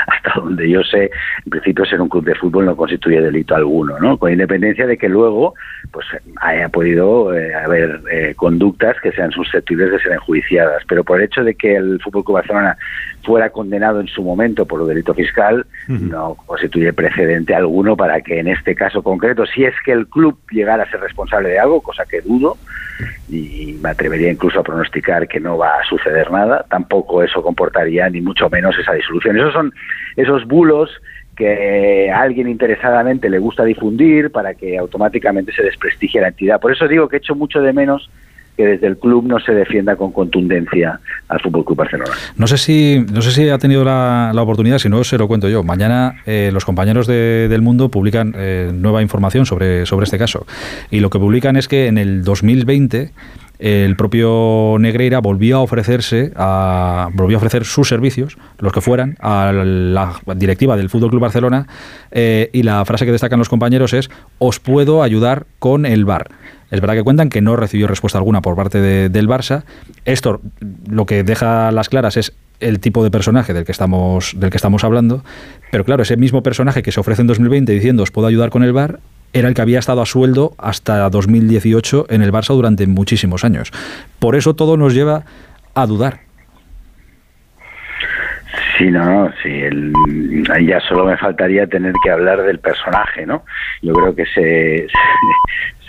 hasta 0.08 0.40
donde 0.40 0.70
yo 0.70 0.84
sé, 0.84 1.12
en 1.46 1.50
principio 1.50 1.86
ser 1.86 2.02
un 2.02 2.10
club 2.10 2.26
de 2.26 2.36
fútbol 2.36 2.66
no 2.66 2.76
constituye 2.76 3.22
delito 3.22 3.56
alguno, 3.56 4.00
¿no? 4.00 4.18
Con 4.18 4.32
independencia 4.32 4.88
de 4.88 4.98
que 4.98 5.10
luego 5.10 5.54
pues 5.92 6.08
haya 6.42 6.70
podido 6.70 7.34
eh, 7.36 7.54
haber 7.54 8.02
eh, 8.12 8.34
conductas 8.36 8.98
que 9.02 9.12
sean 9.12 9.32
susceptibles 9.32 9.92
de 9.92 10.00
ser 10.00 10.14
enjuiciadas, 10.14 10.84
pero 10.88 11.04
por 11.04 11.20
el 11.20 11.26
hecho 11.26 11.44
de 11.44 11.56
que 11.56 11.76
el 11.76 12.00
Fútbol 12.02 12.24
Club 12.24 12.36
Barcelona 12.36 12.78
fuera 13.24 13.50
condenado 13.50 14.02
en 14.02 14.08
su 14.08 14.22
momento 14.22 14.66
por 14.66 14.82
un 14.82 14.90
delito 14.90 15.14
fiscal, 15.14 15.66
no 15.88 16.36
constituye 16.46 16.92
precedente 16.94 17.56
alguno 17.56 17.96
para 17.96 18.22
que 18.22 18.40
en 18.40 18.48
este 18.48 18.76
caso 18.76 19.02
concreto, 19.02 19.46
si 19.46 19.64
es 19.64 19.74
que 19.86 19.92
el 19.92 20.08
club 20.08 20.38
llegara 20.52 20.84
a 20.84 20.90
ser 20.90 21.00
responsable 21.00 21.50
de 21.50 21.60
algo, 21.60 21.82
cosa 21.82 22.06
que 22.06 22.22
dudo, 22.22 22.58
y 23.30 23.78
me 23.82 23.90
atrevería 23.90 24.32
incluso 24.32 24.60
a 24.60 24.64
pronosticar 24.64 25.28
que 25.28 25.40
no 25.40 25.58
va 25.58 25.80
a 25.80 25.84
suceder 25.86 26.32
nada, 26.32 26.53
tampoco 26.70 27.24
eso 27.24 27.42
comportaría 27.42 28.10
ni 28.10 28.22
mucho 28.22 28.50
menos 28.50 28.78
esa 28.78 28.94
disolución. 28.94 29.38
Esos 29.38 29.54
son 29.54 29.74
esos 30.16 30.46
bulos 30.46 30.90
que 31.36 32.12
a 32.12 32.22
alguien 32.22 32.48
interesadamente 32.48 33.30
le 33.30 33.40
gusta 33.40 33.64
difundir 33.64 34.32
para 34.32 34.54
que 34.54 34.78
automáticamente 34.78 35.52
se 35.52 35.64
desprestigie 35.64 36.22
la 36.22 36.28
entidad. 36.28 36.60
Por 36.60 36.72
eso 36.72 36.88
digo 36.88 37.10
que 37.10 37.18
echo 37.18 37.36
mucho 37.36 37.62
de 37.62 37.74
menos 37.74 38.10
que 38.56 38.66
desde 38.66 38.88
el 38.88 38.98
club 38.98 39.26
no 39.26 39.40
se 39.40 39.52
defienda 39.52 39.96
con 39.96 40.12
contundencia 40.12 41.00
al 41.28 41.40
Fútbol 41.40 41.66
Club 41.66 41.78
Barcelona. 41.78 42.12
No 42.38 42.46
sé 42.46 42.58
si 42.58 43.04
no 43.12 43.22
sé 43.22 43.32
si 43.32 43.50
ha 43.50 43.58
tenido 43.58 43.84
la, 43.84 44.32
oportunidad, 44.36 44.78
si 44.78 44.90
no 44.90 45.04
se 45.04 45.18
lo 45.18 45.28
cuento 45.28 45.50
yo. 45.50 45.64
Mañana 45.64 46.22
eh, 46.26 46.52
los 46.54 46.64
compañeros 46.66 47.08
de, 47.08 47.48
del 47.50 47.62
Mundo 47.62 47.90
publican 47.90 48.34
eh, 48.38 48.70
nueva 48.72 49.02
información 49.02 49.46
sobre 49.46 49.86
sobre 49.86 50.04
este 50.04 50.20
caso 50.20 50.46
y 50.92 51.00
lo 51.00 51.10
que 51.10 51.18
publican 51.18 51.56
es 51.56 51.68
que 51.68 51.88
en 51.88 51.98
el 51.98 52.24
2020 52.24 53.12
el 53.60 53.96
propio 53.96 54.78
Negreira 54.80 55.20
volvió 55.20 55.58
a 55.58 55.62
ofrecerse 55.62 56.32
a, 56.36 57.10
volvió 57.14 57.38
a 57.38 57.40
ofrecer 57.40 57.66
sus 57.66 57.88
servicios, 57.88 58.38
los 58.60 58.74
que 58.74 58.82
fueran, 58.82 59.16
a 59.20 59.52
la 59.54 60.20
directiva 60.36 60.76
del 60.76 60.90
Fútbol 60.90 61.12
Club 61.12 61.22
Barcelona 61.22 61.68
eh, 62.12 62.50
y 62.52 62.64
la 62.64 62.84
frase 62.86 63.06
que 63.06 63.12
destacan 63.12 63.40
los 63.40 63.50
compañeros 63.50 63.94
es 63.94 64.10
os 64.40 64.60
puedo 64.60 65.04
ayudar 65.04 65.46
con 65.60 65.86
el 65.86 66.06
bar. 66.06 66.30
Es 66.72 66.82
verdad 66.82 66.96
que 66.96 67.04
cuentan 67.04 67.30
que 67.30 67.42
no 67.42 67.56
recibió 67.56 67.88
respuesta 67.88 68.18
alguna 68.18 68.42
por 68.42 68.56
parte 68.56 68.82
del 69.10 69.28
Barça. 69.28 69.64
Esto 70.06 70.42
lo 70.90 71.06
que 71.06 71.24
deja 71.24 71.72
las 71.72 71.88
claras 71.88 72.18
es 72.18 72.34
el 72.60 72.80
tipo 72.80 73.04
de 73.04 73.12
personaje 73.12 73.54
del 73.54 73.64
que 73.64 73.72
estamos 73.72 74.34
del 74.36 74.50
que 74.50 74.58
estamos 74.58 74.84
hablando, 74.84 75.24
pero 75.72 75.86
claro, 75.86 76.02
ese 76.02 76.18
mismo 76.18 76.42
personaje 76.42 76.82
que 76.82 76.92
se 76.92 77.00
ofrece 77.00 77.22
en 77.22 77.28
2020 77.28 77.72
diciendo 77.72 78.04
os 78.04 78.12
puedo 78.12 78.28
ayudar 78.28 78.50
con 78.50 78.64
el 78.64 78.74
bar 78.74 79.00
era 79.34 79.48
el 79.48 79.54
que 79.54 79.62
había 79.62 79.80
estado 79.80 80.02
a 80.02 80.06
sueldo 80.06 80.54
hasta 80.58 81.10
2018 81.10 82.08
en 82.10 82.22
el 82.22 82.32
Barça 82.32 82.54
durante 82.54 82.88
muchísimos 82.88 83.44
años. 83.44 83.72
Por 84.20 84.36
eso 84.36 84.56
todo 84.56 84.78
nos 84.78 84.94
lleva 84.94 85.24
a 85.74 85.86
dudar. 85.86 86.20
Sí, 88.78 88.90
no, 88.90 89.06
no, 89.06 89.32
sí, 89.42 89.64
ya 90.66 90.80
solo 90.82 91.06
me 91.06 91.18
faltaría 91.18 91.68
tener 91.68 91.94
que 92.04 92.12
hablar 92.12 92.42
del 92.44 92.60
personaje, 92.60 93.26
¿no? 93.26 93.44
Yo 93.82 93.94
creo 93.94 94.16
que 94.16 94.26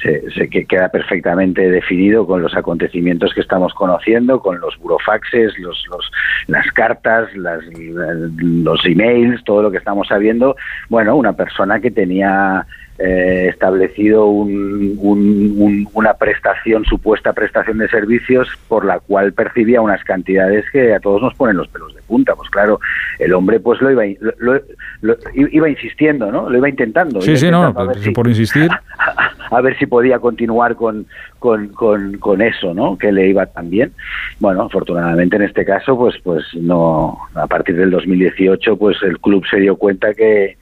se, 0.03 0.31
se, 0.31 0.49
queda 0.49 0.91
perfectamente 0.91 1.71
definido 1.71 2.27
con 2.27 2.43
los 2.43 2.55
acontecimientos 2.55 3.33
que 3.35 3.41
estamos 3.41 3.73
conociendo, 3.75 4.41
con 4.41 4.61
los 4.61 4.79
burofaxes, 4.79 5.59
los, 5.59 5.83
los, 5.91 6.11
las 6.47 6.67
cartas, 6.73 7.35
las, 7.37 7.61
los 7.79 8.85
emails, 8.85 9.43
todo 9.45 9.63
lo 9.63 9.71
que 9.71 9.79
estamos 9.79 10.09
sabiendo. 10.09 10.57
Bueno, 10.89 11.17
una 11.17 11.33
persona 11.33 11.81
que 11.81 11.91
tenía 11.91 12.67
eh, 12.99 13.49
establecido 13.51 14.27
una 14.29 16.15
prestación, 16.15 16.85
supuesta 16.85 17.33
prestación 17.33 17.79
de 17.79 17.89
servicios 17.89 18.49
por 18.69 18.85
la 18.85 19.01
cual 19.01 19.33
percibía 19.33 19.81
unas 19.81 20.05
cantidades 20.05 20.65
que 20.71 20.95
a 20.95 21.01
todos 21.01 21.21
nos 21.21 21.35
ponen 21.35 21.57
los 21.57 21.67
pelos 21.69 21.93
de 21.95 22.03
punta. 22.03 22.37
Pues 22.37 22.49
claro, 22.51 22.79
el 23.19 23.35
hombre 23.35 23.59
pues 23.59 23.81
lo 23.81 23.91
iba, 23.91 24.05
lo, 24.39 25.17
iba 25.35 25.69
insistiendo, 25.69 26.31
¿no? 26.31 26.49
Lo 26.49 26.57
iba 26.57 26.69
intentando. 26.69 27.21
Sí, 27.21 27.37
sí, 27.37 27.51
no, 27.51 27.75
por 28.15 28.29
insistir. 28.29 28.71
A, 29.51 29.61
ver 29.61 29.79
si 29.79 29.87
podía 29.87 30.19
continuar 30.19 30.75
con, 30.75 31.07
con, 31.39 31.69
con, 31.69 32.43
eso, 32.43 32.75
¿no? 32.75 32.97
Que 32.97 33.13
le 33.13 33.29
iba 33.29 33.45
tan 33.47 33.71
bien. 33.71 33.93
Bueno, 34.41 34.63
afortunadamente 34.63 35.37
en 35.37 35.43
este 35.43 35.65
caso, 35.65 35.97
pues, 35.97 36.15
pues 36.23 36.45
no, 36.55 37.19
a 37.35 37.47
partir 37.47 37.77
del 37.77 37.91
2018, 37.91 38.77
pues 38.77 38.97
el 39.03 39.19
club 39.21 39.45
se 39.49 39.59
dio 39.59 39.77
cuenta 39.77 40.15
que, 40.15 40.57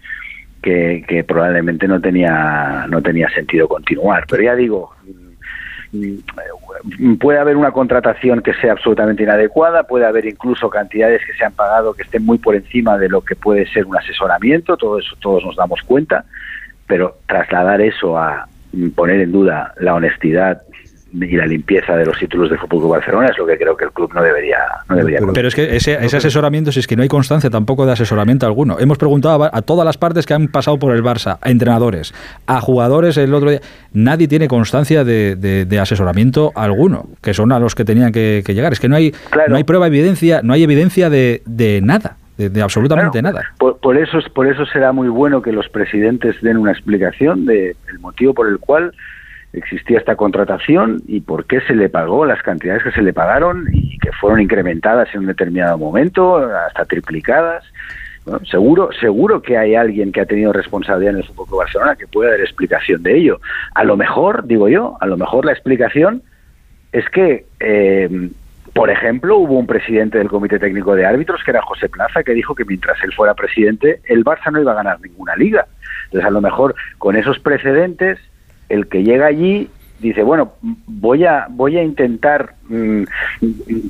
que, 0.62 1.25
probablemente 1.26 1.88
no 1.88 2.00
tenía, 2.00 2.87
no 2.88 3.03
tenía 3.03 3.29
sentido 3.31 3.69
continuar. 3.69 4.25
Pero 4.29 4.44
ya 4.44 4.55
digo, 4.55 4.93
mm, 5.93 7.14
puede 7.17 7.38
haber 7.38 7.56
una 7.56 7.73
contratación 7.73 8.41
que 8.41 8.55
sea 8.55 8.73
absolutamente 8.73 9.25
inadecuada, 9.25 9.82
puede 9.82 10.06
haber 10.06 10.26
incluso 10.26 10.70
cantidades 10.70 11.20
que 11.26 11.35
se 11.35 11.44
han 11.44 11.53
pagado 11.53 11.94
que 11.94 12.03
estén 12.03 12.25
muy 12.25 12.38
por 12.38 12.55
encima 12.55 12.97
de 12.97 13.09
lo 13.09 13.20
que 13.23 13.37
puede 13.37 13.67
ser 13.67 13.87
un 13.87 13.96
asesoramiento, 13.96 14.77
todo 14.77 14.98
eso 14.98 15.17
todos 15.20 15.44
nos 15.44 15.56
damos 15.56 15.82
cuenta, 15.82 16.25
pero 16.87 17.17
trasladar 17.27 17.81
eso 17.81 18.17
a 18.17 18.48
poner 18.94 19.20
en 19.20 19.32
duda 19.32 19.75
la 19.79 19.94
honestidad 19.94 20.63
y 21.15 21.37
la 21.37 21.47
limpieza 21.47 21.95
de 21.95 22.07
los 22.07 22.19
títulos 22.19 22.51
de 22.51 22.57
Fútbol 22.57 22.89
Barcelona 22.89 23.29
es 23.29 23.37
lo 23.37 23.47
que 23.47 23.59
creo 23.59 23.77
que 23.77 23.85
el 23.85 23.93
club 23.93 24.13
no 24.15 24.23
debería 24.23 24.59
no 24.89 24.97
debería 24.97 25.21
pero, 25.33 25.49
es 25.49 25.55
que 25.55 25.77
ese, 25.77 25.97
asesoramiento 25.97 26.73
si 26.73 26.81
es 26.81 26.87
que 26.87 26.97
no 26.97 27.03
hay 27.03 27.09
constancia 27.09 27.51
tampoco 27.51 27.85
de 27.85 27.93
asesoramiento 27.93 28.47
alguno. 28.47 28.79
Hemos 28.79 28.99
preguntado 28.99 29.45
a, 29.45 29.63
todas 29.63 29.85
las 29.85 29.99
partes 29.99 30.27
que 30.27 30.35
han 30.35 30.49
pasado 30.49 30.79
por 30.79 30.95
el 30.95 31.03
Barça 31.03 31.39
a 31.41 31.51
entrenadores 31.51 32.15
a 32.47 32.61
jugadores 32.61 33.17
el 33.17 33.35
otro 33.35 33.51
día 33.51 33.61
nadie 33.93 34.27
tiene 34.27 34.49
constancia 34.49 35.05
de, 35.05 35.79
asesoramiento 35.81 36.53
alguno 36.55 37.07
que 37.21 37.35
son 37.35 37.53
a 37.53 37.59
los 37.59 37.75
que 37.75 37.85
tenían 37.85 38.13
que, 38.13 38.43
llegar. 38.47 38.73
Es 38.73 38.81
que 38.81 38.89
no 38.89 38.97
hay 38.97 39.13
no 39.49 39.57
hay 39.57 39.65
prueba 39.65 39.87
evidencia 39.87 40.41
no 40.43 40.53
hay 40.55 40.63
evidencia 40.63 41.11
de, 41.11 41.43
nada 41.83 42.17
de, 42.39 42.63
absolutamente 42.63 43.21
nada. 43.21 43.43
Por, 43.59 43.97
eso 43.97 44.19
por 44.35 44.47
eso 44.47 44.65
será 44.67 44.93
muy 44.93 45.09
bueno 45.09 45.43
que 45.43 45.53
los 45.53 45.69
presidentes 45.69 46.41
den 46.41 46.57
una 46.57 46.73
explicación 46.73 47.45
del 47.45 47.77
motivo 48.01 48.33
por 48.33 48.49
el 48.49 48.59
cual 48.59 48.93
existía 49.53 49.99
esta 49.99 50.17
contratación 50.17 51.03
y 51.06 51.21
por 51.21 51.44
qué 51.47 51.61
se 51.63 51.75
le 51.75 51.89
pagó 51.89 52.25
las 52.25 52.43
cantidades 52.43 52.82
que 52.82 52.93
se 52.93 53.03
le 53.03 53.13
pagaron 53.13 53.67
y 53.73 53.99
que 53.99 54.11
fueron 54.13 54.41
incrementadas 54.41 55.09
en 55.15 55.21
un 55.21 55.27
determinado 55.27 55.77
momento, 55.77 56.37
hasta 56.37 56.85
triplicadas. 56.87 57.65
seguro, 58.51 58.91
seguro 58.99 59.43
que 59.43 59.59
hay 59.59 59.75
alguien 59.75 60.11
que 60.13 60.23
ha 60.23 60.27
tenido 60.27 60.53
responsabilidad 60.53 61.15
en 61.15 61.21
el 61.21 61.27
Fútbol 61.27 61.59
Barcelona 61.59 61.97
que 61.97 62.06
pueda 62.06 62.31
dar 62.31 62.41
explicación 62.41 63.03
de 63.03 63.19
ello. 63.19 63.41
A 63.75 63.85
lo 63.85 63.97
mejor, 63.97 64.47
digo 64.47 64.69
yo, 64.69 64.97
a 65.01 65.06
lo 65.06 65.17
mejor 65.17 65.44
la 65.44 65.53
explicación 65.53 66.23
es 66.93 67.09
que, 67.11 67.47
eh, 67.61 68.31
por 68.73 68.89
ejemplo, 68.89 69.37
hubo 69.37 69.59
un 69.59 69.67
presidente 69.67 70.17
del 70.17 70.29
Comité 70.29 70.59
Técnico 70.59 70.94
de 70.94 71.05
Árbitros, 71.05 71.43
que 71.44 71.51
era 71.51 71.61
José 71.61 71.91
Plaza, 71.91 72.23
que 72.23 72.32
dijo 72.32 72.55
que 72.55 72.65
mientras 72.65 73.03
él 73.03 73.13
fuera 73.13 73.35
presidente, 73.35 74.01
el 74.06 74.25
Barça 74.25 74.51
no 74.51 74.63
iba 74.63 74.73
a 74.73 74.77
ganar 74.77 74.99
ninguna 75.01 75.37
liga. 75.37 75.67
Entonces, 76.05 76.27
a 76.27 76.31
lo 76.31 76.41
mejor 76.41 76.75
con 76.97 77.17
esos 77.17 77.39
precedentes 77.39 78.19
el 78.69 78.89
que 78.89 79.03
llega 79.03 79.27
allí 79.27 79.69
dice, 80.03 80.23
bueno, 80.23 80.55
voy 80.87 81.25
a, 81.25 81.47
voy 81.49 81.79
a 81.79 81.83
intentar 81.83 82.55
mm, 82.69 83.05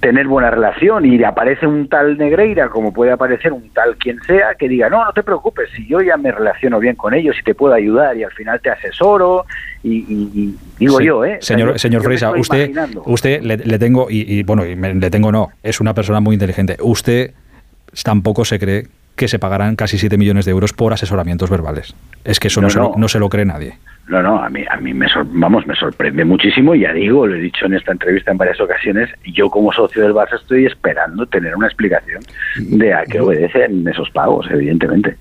tener 0.01 0.29
buena 0.29 0.51
relación 0.51 1.07
y 1.07 1.23
aparece 1.25 1.67
un 1.67 1.89
tal 1.89 2.19
Negreira, 2.19 2.69
como 2.69 2.93
puede 2.93 3.13
aparecer 3.13 3.53
un 3.53 3.71
tal 3.71 3.97
quien 3.97 4.21
sea, 4.23 4.55
que 4.55 4.69
diga, 4.69 4.89
no, 4.89 5.05
no 5.05 5.13
te 5.13 5.23
preocupes, 5.23 5.71
si 5.75 5.87
yo 5.87 6.01
ya 6.01 6.17
me 6.17 6.31
relaciono 6.31 6.79
bien 6.79 6.95
con 6.95 7.15
ellos 7.15 7.35
y 7.41 7.43
te 7.43 7.55
puedo 7.55 7.75
ayudar 7.75 8.17
y 8.17 8.25
al 8.25 8.33
final 8.33 8.61
te 8.61 8.71
asesoro 8.71 9.47
y, 9.83 10.55
digo 10.79 11.01
yo, 11.01 11.25
¿eh? 11.25 11.39
Señor, 11.41 11.79
señor 11.79 12.03
Freisa, 12.03 12.31
usted, 12.33 12.71
usted 13.07 13.41
le, 13.43 13.79
tengo, 13.79 14.07
y, 14.09 14.43
bueno, 14.45 14.65
le 14.65 15.11
tengo 15.11 15.33
no, 15.33 15.49
es 15.63 15.81
una 15.81 15.95
persona 15.95 16.21
muy 16.21 16.35
inteligente. 16.35 16.77
Usted 16.81 17.33
tampoco 18.05 18.45
se 18.45 18.59
cree 18.59 18.87
que 19.17 19.29
se 19.29 19.39
pagarán 19.39 19.77
casi 19.77 19.99
7 19.99 20.17
millones 20.17 20.45
de 20.45 20.51
euros 20.51 20.73
por 20.73 20.93
asesoramientos 20.93 21.51
verbales. 21.51 21.95
Es 22.25 22.41
que 22.41 22.49
eso 22.49 22.61
no, 22.61 22.71
se, 22.71 22.79
Lo, 22.79 22.93
no 22.97 23.09
se 23.09 23.19
lo 23.19 23.29
cree 23.29 23.45
nadie. 23.45 23.79
No, 24.09 24.23
no, 24.23 24.43
a 24.43 24.49
mí, 24.51 24.65
a 24.69 24.77
mí 24.79 24.93
me, 24.93 25.07
vamos, 25.27 25.67
me 25.67 25.77
sorprende 25.77 26.25
muchísimo, 26.25 26.75
ya 26.75 26.93
digo, 26.93 27.27
lo 27.27 27.37
he 27.37 27.41
dicho 27.41 27.67
en 27.67 27.75
esta 27.75 27.93
entrevista 27.93 28.33
en 28.33 28.39
varias 28.39 28.61
ocasiones, 28.61 29.09
yo 29.25 29.49
como 29.49 29.73
socio 29.73 30.03
del 30.03 30.13
Barça 30.13 30.41
estoy 30.41 30.67
esperando 30.67 31.25
tener 31.27 31.55
una 31.55 31.69
explicación 31.69 32.23
de 32.57 32.93
a 32.93 33.05
qué 33.05 33.21
obedecen 33.21 33.87
esos 33.87 34.11
pagos, 34.11 34.49
evidentemente. 34.51 35.17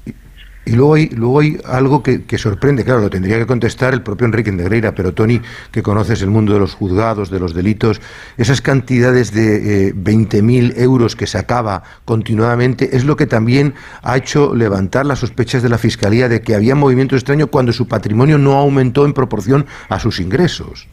Y 0.63 0.75
luego 0.75 0.93
hay, 0.93 1.09
luego 1.09 1.39
hay 1.39 1.57
algo 1.65 2.03
que, 2.03 2.37
sorprende, 2.37 2.83
claro, 2.85 3.01
lo 3.01 3.09
tendría 3.09 3.37
que 3.37 3.47
contestar 3.47 3.93
el 3.93 4.03
propio 4.03 4.27
Enrique 4.27 4.51
Negreira, 4.51 4.93
pero 4.93 5.11
Tony, 5.11 5.41
que 5.71 5.81
conoces 5.81 6.21
el 6.21 6.29
mundo 6.29 6.53
de 6.53 6.59
los 6.59 6.75
juzgados, 6.75 7.31
de 7.31 7.39
los 7.39 7.55
delitos, 7.55 7.99
esas 8.37 8.61
cantidades 8.61 9.33
de 9.33 9.87
eh, 9.87 9.93
20.000 9.95 10.73
euros 10.77 11.15
que 11.15 11.25
sacaba 11.25 11.83
continuadamente 12.05 12.95
es 12.95 13.05
lo 13.05 13.15
que 13.15 13.25
también 13.25 13.73
ha 14.03 14.17
hecho 14.17 14.53
levantar 14.55 15.05
las 15.05 15.19
sospechas 15.19 15.63
de 15.63 15.69
la 15.69 15.79
Fiscalía 15.79 16.29
de 16.29 16.41
que 16.41 16.53
había 16.53 16.75
movimiento 16.75 17.15
extraño 17.15 17.47
cuando 17.47 17.73
su 17.73 17.87
patrimonio 17.87 18.37
no 18.37 18.53
aumentó 18.53 19.05
en 19.05 19.13
proporción 19.13 19.65
a 19.89 19.99
sus 19.99 20.19
ingresos. 20.19 20.87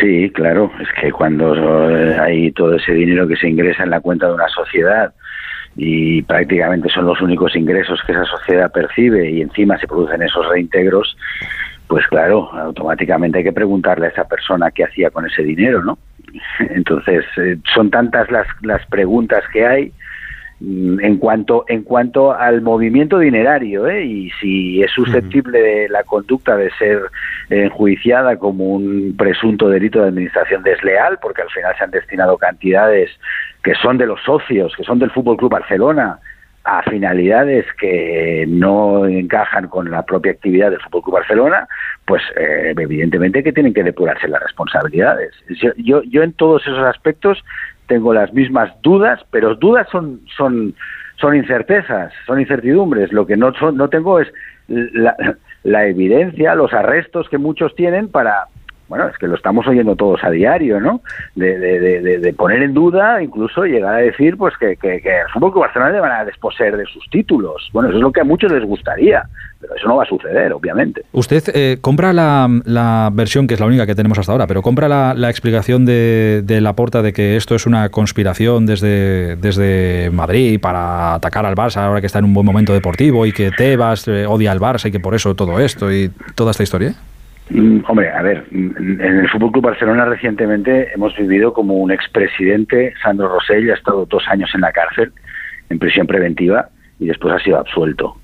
Sí, 0.00 0.30
claro, 0.34 0.72
es 0.80 0.88
que 1.00 1.12
cuando 1.12 1.90
eh, 1.90 2.18
hay 2.18 2.52
todo 2.52 2.74
ese 2.74 2.92
dinero 2.92 3.28
que 3.28 3.36
se 3.36 3.48
ingresa 3.48 3.82
en 3.82 3.90
la 3.90 4.00
cuenta 4.00 4.26
de 4.26 4.34
una 4.34 4.48
sociedad, 4.48 5.12
y 5.76 6.22
prácticamente 6.22 6.88
son 6.88 7.06
los 7.06 7.20
únicos 7.20 7.54
ingresos 7.54 8.00
que 8.06 8.12
esa 8.12 8.24
sociedad 8.24 8.72
percibe 8.72 9.30
y 9.30 9.40
encima 9.40 9.78
se 9.78 9.86
producen 9.86 10.22
esos 10.22 10.48
reintegros, 10.48 11.16
pues 11.86 12.06
claro, 12.06 12.50
automáticamente 12.52 13.38
hay 13.38 13.44
que 13.44 13.52
preguntarle 13.52 14.06
a 14.06 14.10
esa 14.10 14.24
persona 14.24 14.70
qué 14.70 14.84
hacía 14.84 15.10
con 15.10 15.26
ese 15.26 15.42
dinero, 15.42 15.82
¿no? 15.82 15.98
Entonces, 16.70 17.24
eh, 17.36 17.56
son 17.74 17.90
tantas 17.90 18.30
las, 18.30 18.46
las 18.62 18.84
preguntas 18.86 19.42
que 19.52 19.66
hay 19.66 19.92
mm, 20.60 21.00
en 21.00 21.16
cuanto 21.18 21.64
en 21.68 21.82
cuanto 21.82 22.32
al 22.32 22.62
movimiento 22.62 23.18
dinerario 23.18 23.88
¿eh? 23.88 24.04
y 24.04 24.30
si 24.40 24.82
es 24.82 24.90
susceptible 24.92 25.60
de 25.60 25.88
la 25.88 26.04
conducta 26.04 26.56
de 26.56 26.70
ser 26.78 27.00
enjuiciada 27.48 28.36
como 28.36 28.66
un 28.66 29.16
presunto 29.16 29.68
delito 29.68 30.00
de 30.00 30.08
administración 30.08 30.62
desleal 30.62 31.18
porque 31.20 31.42
al 31.42 31.50
final 31.50 31.74
se 31.76 31.84
han 31.84 31.90
destinado 31.90 32.38
cantidades 32.38 33.10
que 33.62 33.74
son 33.74 33.98
de 33.98 34.06
los 34.06 34.22
socios, 34.22 34.74
que 34.76 34.84
son 34.84 34.98
del 34.98 35.10
Fútbol 35.10 35.36
Club 35.36 35.52
Barcelona, 35.52 36.18
a 36.64 36.82
finalidades 36.82 37.64
que 37.78 38.44
no 38.46 39.06
encajan 39.06 39.68
con 39.68 39.90
la 39.90 40.04
propia 40.04 40.32
actividad 40.32 40.70
del 40.70 40.80
Fútbol 40.80 41.02
Club 41.02 41.14
Barcelona, 41.14 41.68
pues 42.04 42.22
eh, 42.36 42.74
evidentemente 42.76 43.42
que 43.42 43.52
tienen 43.52 43.72
que 43.72 43.82
depurarse 43.82 44.28
las 44.28 44.42
responsabilidades. 44.42 45.32
Yo, 45.48 46.02
yo, 46.02 46.22
en 46.22 46.32
todos 46.34 46.62
esos 46.62 46.80
aspectos 46.80 47.42
tengo 47.86 48.12
las 48.12 48.32
mismas 48.34 48.70
dudas, 48.82 49.20
pero 49.30 49.54
dudas 49.54 49.88
son 49.90 50.20
son 50.36 50.74
son 51.16 51.34
incertezas, 51.34 52.12
son 52.26 52.40
incertidumbres. 52.40 53.12
Lo 53.12 53.26
que 53.26 53.36
no 53.36 53.52
no 53.72 53.88
tengo 53.88 54.20
es 54.20 54.28
la 55.62 55.86
evidencia, 55.86 56.54
los 56.54 56.72
arrestos 56.72 57.28
que 57.28 57.38
muchos 57.38 57.74
tienen 57.74 58.08
para 58.08 58.44
bueno, 58.90 59.06
es 59.06 59.16
que 59.18 59.28
lo 59.28 59.36
estamos 59.36 59.64
oyendo 59.68 59.94
todos 59.94 60.22
a 60.24 60.30
diario, 60.30 60.80
¿no? 60.80 61.00
De, 61.36 61.56
de, 61.56 62.18
de, 62.18 62.32
poner 62.32 62.60
en 62.60 62.74
duda, 62.74 63.22
incluso 63.22 63.62
llegar 63.62 63.94
a 63.94 63.98
decir, 63.98 64.36
pues 64.36 64.52
que, 64.58 64.76
que, 64.76 65.00
que 65.00 65.12
Barcelona 65.54 65.92
le 65.92 66.00
van 66.00 66.10
a 66.10 66.24
desposer 66.24 66.76
de 66.76 66.84
sus 66.86 67.08
títulos. 67.08 67.70
Bueno, 67.72 67.88
eso 67.88 67.98
es 67.98 68.02
lo 68.02 68.10
que 68.10 68.20
a 68.20 68.24
muchos 68.24 68.50
les 68.50 68.64
gustaría, 68.64 69.22
pero 69.60 69.76
eso 69.76 69.86
no 69.86 69.94
va 69.94 70.02
a 70.02 70.06
suceder, 70.06 70.52
obviamente. 70.52 71.04
Usted 71.12 71.44
eh, 71.54 71.78
compra 71.80 72.12
la, 72.12 72.48
la, 72.64 73.10
versión, 73.12 73.46
que 73.46 73.54
es 73.54 73.60
la 73.60 73.66
única 73.66 73.86
que 73.86 73.94
tenemos 73.94 74.18
hasta 74.18 74.32
ahora, 74.32 74.48
pero 74.48 74.60
compra 74.60 74.88
la, 74.88 75.14
la 75.14 75.30
explicación 75.30 75.86
de, 75.86 76.42
de 76.44 76.60
Laporta 76.60 77.00
de 77.00 77.12
que 77.12 77.36
esto 77.36 77.54
es 77.54 77.66
una 77.66 77.90
conspiración 77.90 78.66
desde, 78.66 79.36
desde 79.36 80.10
Madrid 80.12 80.60
para 80.60 81.14
atacar 81.14 81.46
al 81.46 81.54
Barça 81.54 81.76
ahora 81.76 82.00
que 82.00 82.08
está 82.08 82.18
en 82.18 82.24
un 82.24 82.34
buen 82.34 82.44
momento 82.44 82.72
deportivo 82.72 83.24
y 83.24 83.30
que 83.30 83.52
Tebas 83.52 84.08
eh, 84.08 84.26
odia 84.26 84.50
al 84.50 84.58
Barça 84.58 84.88
y 84.88 84.90
que 84.90 84.98
por 84.98 85.14
eso 85.14 85.36
todo 85.36 85.60
esto 85.60 85.92
y 85.92 86.10
toda 86.34 86.50
esta 86.50 86.64
historia. 86.64 86.96
Mm, 87.50 87.80
hombre, 87.88 88.10
a 88.10 88.22
ver, 88.22 88.46
mm, 88.50 89.00
en 89.00 89.18
el 89.18 89.28
Fútbol 89.28 89.52
Club 89.52 89.64
Barcelona 89.64 90.04
recientemente 90.04 90.92
hemos 90.94 91.16
vivido 91.16 91.52
como 91.52 91.74
un 91.74 91.90
expresidente, 91.90 92.94
Sandro 93.02 93.28
Rosell, 93.28 93.70
ha 93.70 93.74
estado 93.74 94.06
dos 94.06 94.22
años 94.28 94.50
en 94.54 94.60
la 94.60 94.72
cárcel, 94.72 95.12
en 95.68 95.78
prisión 95.78 96.06
preventiva, 96.06 96.68
y 96.98 97.06
después 97.06 97.34
ha 97.34 97.38
sido 97.40 97.58
absuelto. 97.58 98.16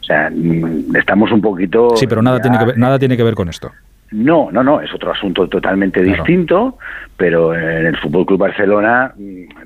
O 0.00 0.04
sea, 0.04 0.30
mm, 0.34 0.96
estamos 0.96 1.30
un 1.30 1.42
poquito. 1.42 1.94
Sí, 1.96 2.06
pero 2.06 2.22
nada, 2.22 2.40
tiene, 2.40 2.58
que 2.58 2.64
ver, 2.64 2.78
nada 2.78 2.98
tiene 2.98 3.16
que 3.16 3.22
ver 3.22 3.34
con 3.34 3.48
esto. 3.48 3.70
No, 4.12 4.50
no, 4.50 4.62
no, 4.62 4.80
es 4.80 4.92
otro 4.94 5.10
asunto 5.10 5.48
totalmente 5.48 6.02
distinto, 6.02 6.76
pero 7.16 7.54
en 7.54 7.86
el 7.86 7.96
Fútbol 7.96 8.26
Club 8.26 8.40
Barcelona, 8.40 9.14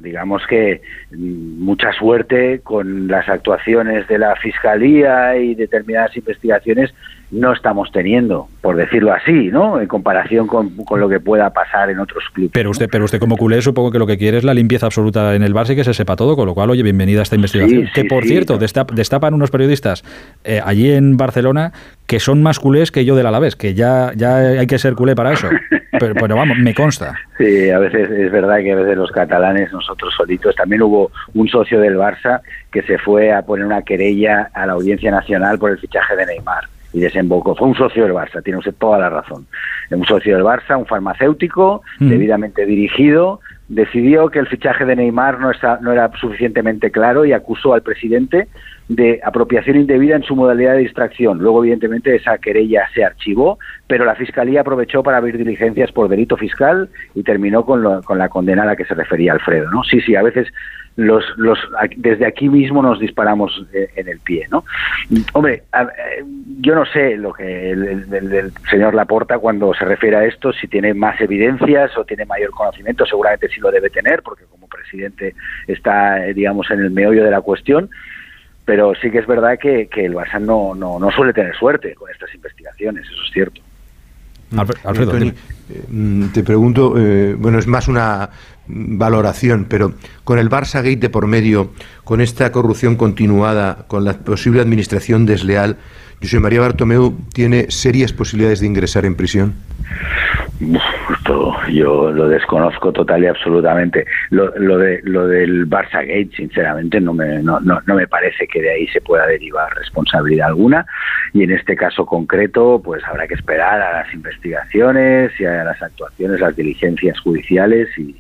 digamos 0.00 0.46
que 0.46 0.82
mucha 1.10 1.92
suerte 1.92 2.60
con 2.62 3.08
las 3.08 3.28
actuaciones 3.28 4.06
de 4.06 4.18
la 4.18 4.36
Fiscalía 4.36 5.36
y 5.36 5.56
determinadas 5.56 6.16
investigaciones 6.16 6.94
no 7.30 7.52
estamos 7.52 7.90
teniendo, 7.90 8.48
por 8.60 8.76
decirlo 8.76 9.12
así, 9.12 9.48
¿no? 9.48 9.80
En 9.80 9.88
comparación 9.88 10.46
con, 10.46 10.72
lo 10.96 11.08
que 11.08 11.18
pueda 11.18 11.50
pasar 11.50 11.90
en 11.90 11.98
otros 11.98 12.24
clubes. 12.32 12.52
Pero 12.52 12.70
usted, 12.70 12.88
pero 12.90 13.04
usted 13.04 13.18
como 13.18 13.36
culé 13.36 13.60
supongo 13.62 13.90
que 13.90 13.98
lo 13.98 14.06
que 14.06 14.16
quiere 14.16 14.38
es 14.38 14.44
la 14.44 14.54
limpieza 14.54 14.86
absoluta 14.86 15.34
en 15.34 15.42
el 15.42 15.54
Barça 15.54 15.72
y 15.72 15.76
que 15.76 15.84
se 15.84 15.94
sepa 15.94 16.14
todo, 16.14 16.36
con 16.36 16.46
lo 16.46 16.54
cual, 16.54 16.70
oye, 16.70 16.82
bienvenida 16.82 17.20
a 17.20 17.22
esta 17.22 17.34
investigación. 17.34 17.88
que 17.92 18.04
por 18.04 18.24
cierto, 18.24 18.58
destapan 18.58 19.34
unos 19.34 19.50
periodistas 19.50 20.04
eh, 20.44 20.60
allí 20.64 20.92
en 20.92 21.16
Barcelona 21.16 21.72
que 22.06 22.20
son 22.20 22.42
más 22.42 22.60
culés 22.60 22.92
que 22.92 23.04
yo 23.04 23.16
del 23.16 23.26
Alavés, 23.26 23.56
que 23.56 23.74
ya, 23.74 24.12
ya 24.14 24.36
hay 24.36 24.66
que 24.66 24.78
ser 24.78 24.94
culé 24.94 25.14
para 25.14 25.32
eso. 25.32 25.48
Pero, 25.98 26.14
pero, 26.14 26.36
vamos, 26.36 26.58
me 26.58 26.74
consta. 26.74 27.14
Sí, 27.38 27.70
a 27.70 27.78
veces 27.78 28.10
es 28.10 28.30
verdad 28.30 28.58
que 28.58 28.70
a 28.70 28.76
veces 28.76 28.98
los 28.98 29.10
catalanes, 29.10 29.72
nosotros 29.72 30.12
solitos, 30.14 30.54
también 30.54 30.82
hubo 30.82 31.10
un 31.32 31.48
socio 31.48 31.80
del 31.80 31.96
Barça 31.96 32.42
que 32.70 32.82
se 32.82 32.98
fue 32.98 33.32
a 33.32 33.40
poner 33.40 33.64
una 33.64 33.80
querella 33.80 34.50
a 34.52 34.66
la 34.66 34.74
Audiencia 34.74 35.10
Nacional 35.10 35.58
por 35.58 35.70
el 35.70 35.78
fichaje 35.78 36.14
de 36.14 36.26
Neymar 36.26 36.68
y 36.96 37.00
desembocó. 37.00 37.54
Fue 37.54 37.68
un 37.68 37.74
socio 37.74 38.04
del 38.04 38.14
Barça, 38.14 38.42
tiene 38.42 38.58
usted 38.58 38.74
toda 38.78 38.98
la 38.98 39.10
razón. 39.10 39.46
Un 39.90 40.06
socio 40.06 40.34
del 40.34 40.44
Barça, 40.44 40.78
un 40.78 40.86
farmacéutico, 40.86 41.82
mm. 42.00 42.08
debidamente 42.08 42.64
dirigido, 42.64 43.40
decidió 43.68 44.30
que 44.30 44.38
el 44.38 44.46
fichaje 44.46 44.86
de 44.86 44.96
Neymar 44.96 45.38
no, 45.38 45.50
está, 45.50 45.78
no 45.82 45.92
era 45.92 46.10
suficientemente 46.18 46.90
claro 46.90 47.26
y 47.26 47.34
acusó 47.34 47.74
al 47.74 47.82
presidente 47.82 48.48
de 48.88 49.20
apropiación 49.22 49.76
indebida 49.76 50.16
en 50.16 50.22
su 50.22 50.34
modalidad 50.34 50.72
de 50.72 50.78
distracción. 50.78 51.38
Luego, 51.38 51.62
evidentemente, 51.62 52.16
esa 52.16 52.38
querella 52.38 52.88
se 52.94 53.04
archivó, 53.04 53.58
pero 53.86 54.06
la 54.06 54.14
Fiscalía 54.14 54.62
aprovechó 54.62 55.02
para 55.02 55.18
abrir 55.18 55.36
diligencias 55.36 55.92
por 55.92 56.08
delito 56.08 56.38
fiscal 56.38 56.88
y 57.14 57.24
terminó 57.24 57.66
con, 57.66 58.00
con 58.04 58.16
la 58.16 58.30
condena 58.30 58.62
a 58.62 58.66
la 58.66 58.76
que 58.76 58.86
se 58.86 58.94
refería 58.94 59.34
Alfredo. 59.34 59.70
¿no? 59.70 59.84
Sí, 59.84 60.00
sí, 60.00 60.16
a 60.16 60.22
veces 60.22 60.48
los, 60.96 61.24
los, 61.36 61.58
desde 61.96 62.26
aquí 62.26 62.48
mismo 62.48 62.82
nos 62.82 62.98
disparamos 62.98 63.52
eh, 63.72 63.90
en 63.96 64.08
el 64.08 64.18
pie, 64.20 64.46
¿no? 64.50 64.64
Hombre, 65.34 65.64
eh, 65.74 66.24
yo 66.60 66.74
no 66.74 66.86
sé 66.86 67.16
lo 67.16 67.34
que 67.34 67.70
el, 67.70 68.52
señor 68.70 68.94
Laporta 68.94 69.38
cuando 69.38 69.74
se 69.74 69.84
refiere 69.84 70.16
a 70.16 70.24
esto, 70.24 70.52
si 70.52 70.66
tiene 70.68 70.94
más 70.94 71.20
evidencias 71.20 71.96
o 71.98 72.04
tiene 72.04 72.24
mayor 72.24 72.50
conocimiento, 72.50 73.04
seguramente 73.04 73.48
sí 73.48 73.60
lo 73.60 73.70
debe 73.70 73.90
tener, 73.90 74.22
porque 74.22 74.44
como 74.46 74.66
presidente 74.68 75.34
está, 75.66 76.26
eh, 76.26 76.32
digamos, 76.32 76.70
en 76.70 76.80
el 76.80 76.90
meollo 76.90 77.22
de 77.24 77.30
la 77.30 77.42
cuestión, 77.42 77.90
pero 78.64 78.94
sí 78.94 79.10
que 79.10 79.18
es 79.18 79.26
verdad 79.26 79.58
que, 79.60 79.88
que 79.88 80.06
el 80.06 80.14
Barça 80.14 80.40
no, 80.40 80.74
no, 80.74 80.98
no 80.98 81.10
suele 81.10 81.34
tener 81.34 81.54
suerte 81.56 81.94
con 81.94 82.10
estas 82.10 82.34
investigaciones, 82.34 83.04
eso 83.04 83.22
es 83.22 83.32
cierto. 83.32 83.60
Alfredo, 84.84 85.12
mm, 85.88 86.28
te 86.28 86.42
pregunto, 86.44 86.94
bueno, 87.36 87.58
es 87.58 87.66
más 87.66 87.88
una 87.88 88.30
valoración, 88.68 89.66
pero 89.68 89.92
con 90.24 90.38
el 90.38 90.50
Barça 90.50 90.76
Gate 90.76 90.96
de 90.96 91.10
por 91.10 91.26
medio, 91.26 91.70
con 92.04 92.20
esta 92.20 92.52
corrupción 92.52 92.96
continuada, 92.96 93.86
con 93.88 94.04
la 94.04 94.14
posible 94.14 94.60
administración 94.60 95.26
desleal, 95.26 95.76
José 96.20 96.40
María 96.40 96.60
Bartomeu 96.60 97.14
tiene 97.32 97.70
serias 97.70 98.12
posibilidades 98.12 98.60
de 98.60 98.66
ingresar 98.66 99.04
en 99.04 99.16
prisión. 99.16 99.54
Esto 100.58 101.54
yo 101.68 102.10
lo 102.10 102.28
desconozco 102.28 102.90
total 102.92 103.24
y 103.24 103.26
absolutamente. 103.26 104.06
Lo, 104.30 104.50
de, 104.78 105.00
lo 105.04 105.28
del 105.28 105.68
Barça 105.68 106.00
Gate, 106.00 106.30
sinceramente, 106.34 107.00
no 107.00 107.12
me, 107.12 107.42
no, 107.42 107.60
no, 107.60 107.80
no 107.84 107.94
me 107.94 108.06
parece 108.06 108.46
que 108.48 108.62
de 108.62 108.70
ahí 108.70 108.86
se 108.88 109.02
pueda 109.02 109.26
derivar 109.26 109.74
responsabilidad 109.74 110.48
alguna. 110.48 110.86
Y 111.34 111.42
en 111.42 111.50
este 111.50 111.76
caso 111.76 112.06
concreto, 112.06 112.80
pues 112.82 113.04
habrá 113.04 113.26
que 113.26 113.34
esperar 113.34 113.80
a 113.82 114.02
las 114.02 114.14
investigaciones 114.14 115.38
y 115.38 115.44
a 115.44 115.64
las 115.64 115.82
actuaciones, 115.82 116.40
las 116.40 116.56
diligencias 116.56 117.20
judiciales 117.20 117.88
y, 117.98 118.16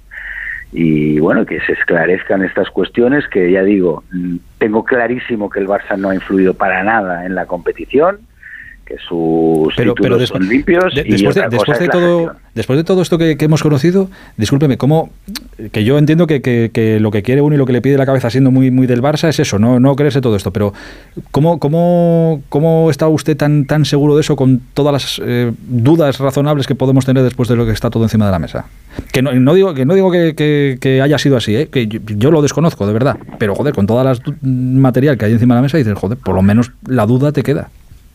y 0.78 1.18
bueno, 1.20 1.46
que 1.46 1.58
se 1.60 1.72
esclarezcan 1.72 2.42
estas 2.42 2.68
cuestiones 2.68 3.26
que 3.28 3.50
ya 3.50 3.62
digo, 3.62 4.04
tengo 4.58 4.84
clarísimo 4.84 5.48
que 5.48 5.58
el 5.58 5.66
Barça 5.66 5.96
no 5.96 6.10
ha 6.10 6.14
influido 6.14 6.52
para 6.52 6.84
nada 6.84 7.24
en 7.24 7.34
la 7.34 7.46
competición, 7.46 8.18
que 8.86 8.96
sus 8.98 9.74
pero, 9.76 9.94
títulos 9.94 10.28
son 10.28 10.48
limpios 10.48 10.84
y 10.94 11.02
después, 11.02 11.34
de, 11.34 11.48
después 11.50 11.78
de 11.80 11.88
todo 11.88 12.36
después 12.54 12.76
de 12.76 12.84
todo 12.84 13.02
esto 13.02 13.18
que, 13.18 13.36
hemos 13.38 13.60
conocido 13.60 14.08
discúlpeme 14.36 14.78
cómo 14.78 15.10
que 15.72 15.84
yo 15.84 15.98
entiendo 15.98 16.28
que, 16.28 16.40
que, 16.40 17.00
lo 17.00 17.10
que 17.10 17.22
quiere 17.22 17.40
uno 17.40 17.56
y 17.56 17.58
lo 17.58 17.66
que 17.66 17.72
le 17.72 17.82
pide 17.82 17.98
la 17.98 18.06
cabeza 18.06 18.30
siendo 18.30 18.52
muy 18.52 18.70
muy 18.70 18.86
del 18.86 19.02
Barça 19.02 19.28
es 19.28 19.40
eso 19.40 19.58
no 19.58 19.80
no 19.80 19.96
creerse 19.96 20.20
todo 20.20 20.36
esto 20.36 20.52
pero 20.52 20.72
cómo 21.32 21.58
cómo 21.58 22.42
cómo 22.48 22.88
está 22.88 23.08
usted 23.08 23.36
tan 23.36 23.66
tan 23.66 23.84
seguro 23.84 24.14
de 24.14 24.20
eso 24.20 24.36
con 24.36 24.60
todas 24.72 24.92
las 24.92 25.20
eh, 25.24 25.52
dudas 25.66 26.20
razonables 26.20 26.68
que 26.68 26.76
podemos 26.76 27.04
tener 27.04 27.24
después 27.24 27.48
de 27.48 27.56
lo 27.56 27.66
que 27.66 27.72
está 27.72 27.90
todo 27.90 28.04
encima 28.04 28.26
de 28.26 28.32
la 28.32 28.38
mesa 28.38 28.66
que 29.12 29.20
no, 29.20 29.32
no 29.32 29.52
digo 29.54 29.74
que 29.74 29.84
no 29.84 29.94
digo 29.94 30.12
que, 30.12 31.00
haya 31.02 31.18
sido 31.18 31.36
así 31.36 31.56
¿eh? 31.56 31.66
que 31.66 31.88
yo, 31.88 32.30
lo 32.30 32.40
desconozco 32.40 32.86
de 32.86 32.92
verdad 32.92 33.18
pero 33.38 33.56
joder 33.56 33.74
con 33.74 33.88
todas 33.88 34.04
las 34.04 34.20
material 34.42 35.18
que 35.18 35.24
hay 35.24 35.32
encima 35.32 35.54
de 35.54 35.58
la 35.58 35.62
mesa 35.62 35.76
dices 35.76 35.94
joder 35.98 36.18
por 36.18 36.36
lo 36.36 36.42
menos 36.42 36.70
la 36.86 37.04
duda 37.04 37.32
te 37.32 37.42
queda 37.42 37.68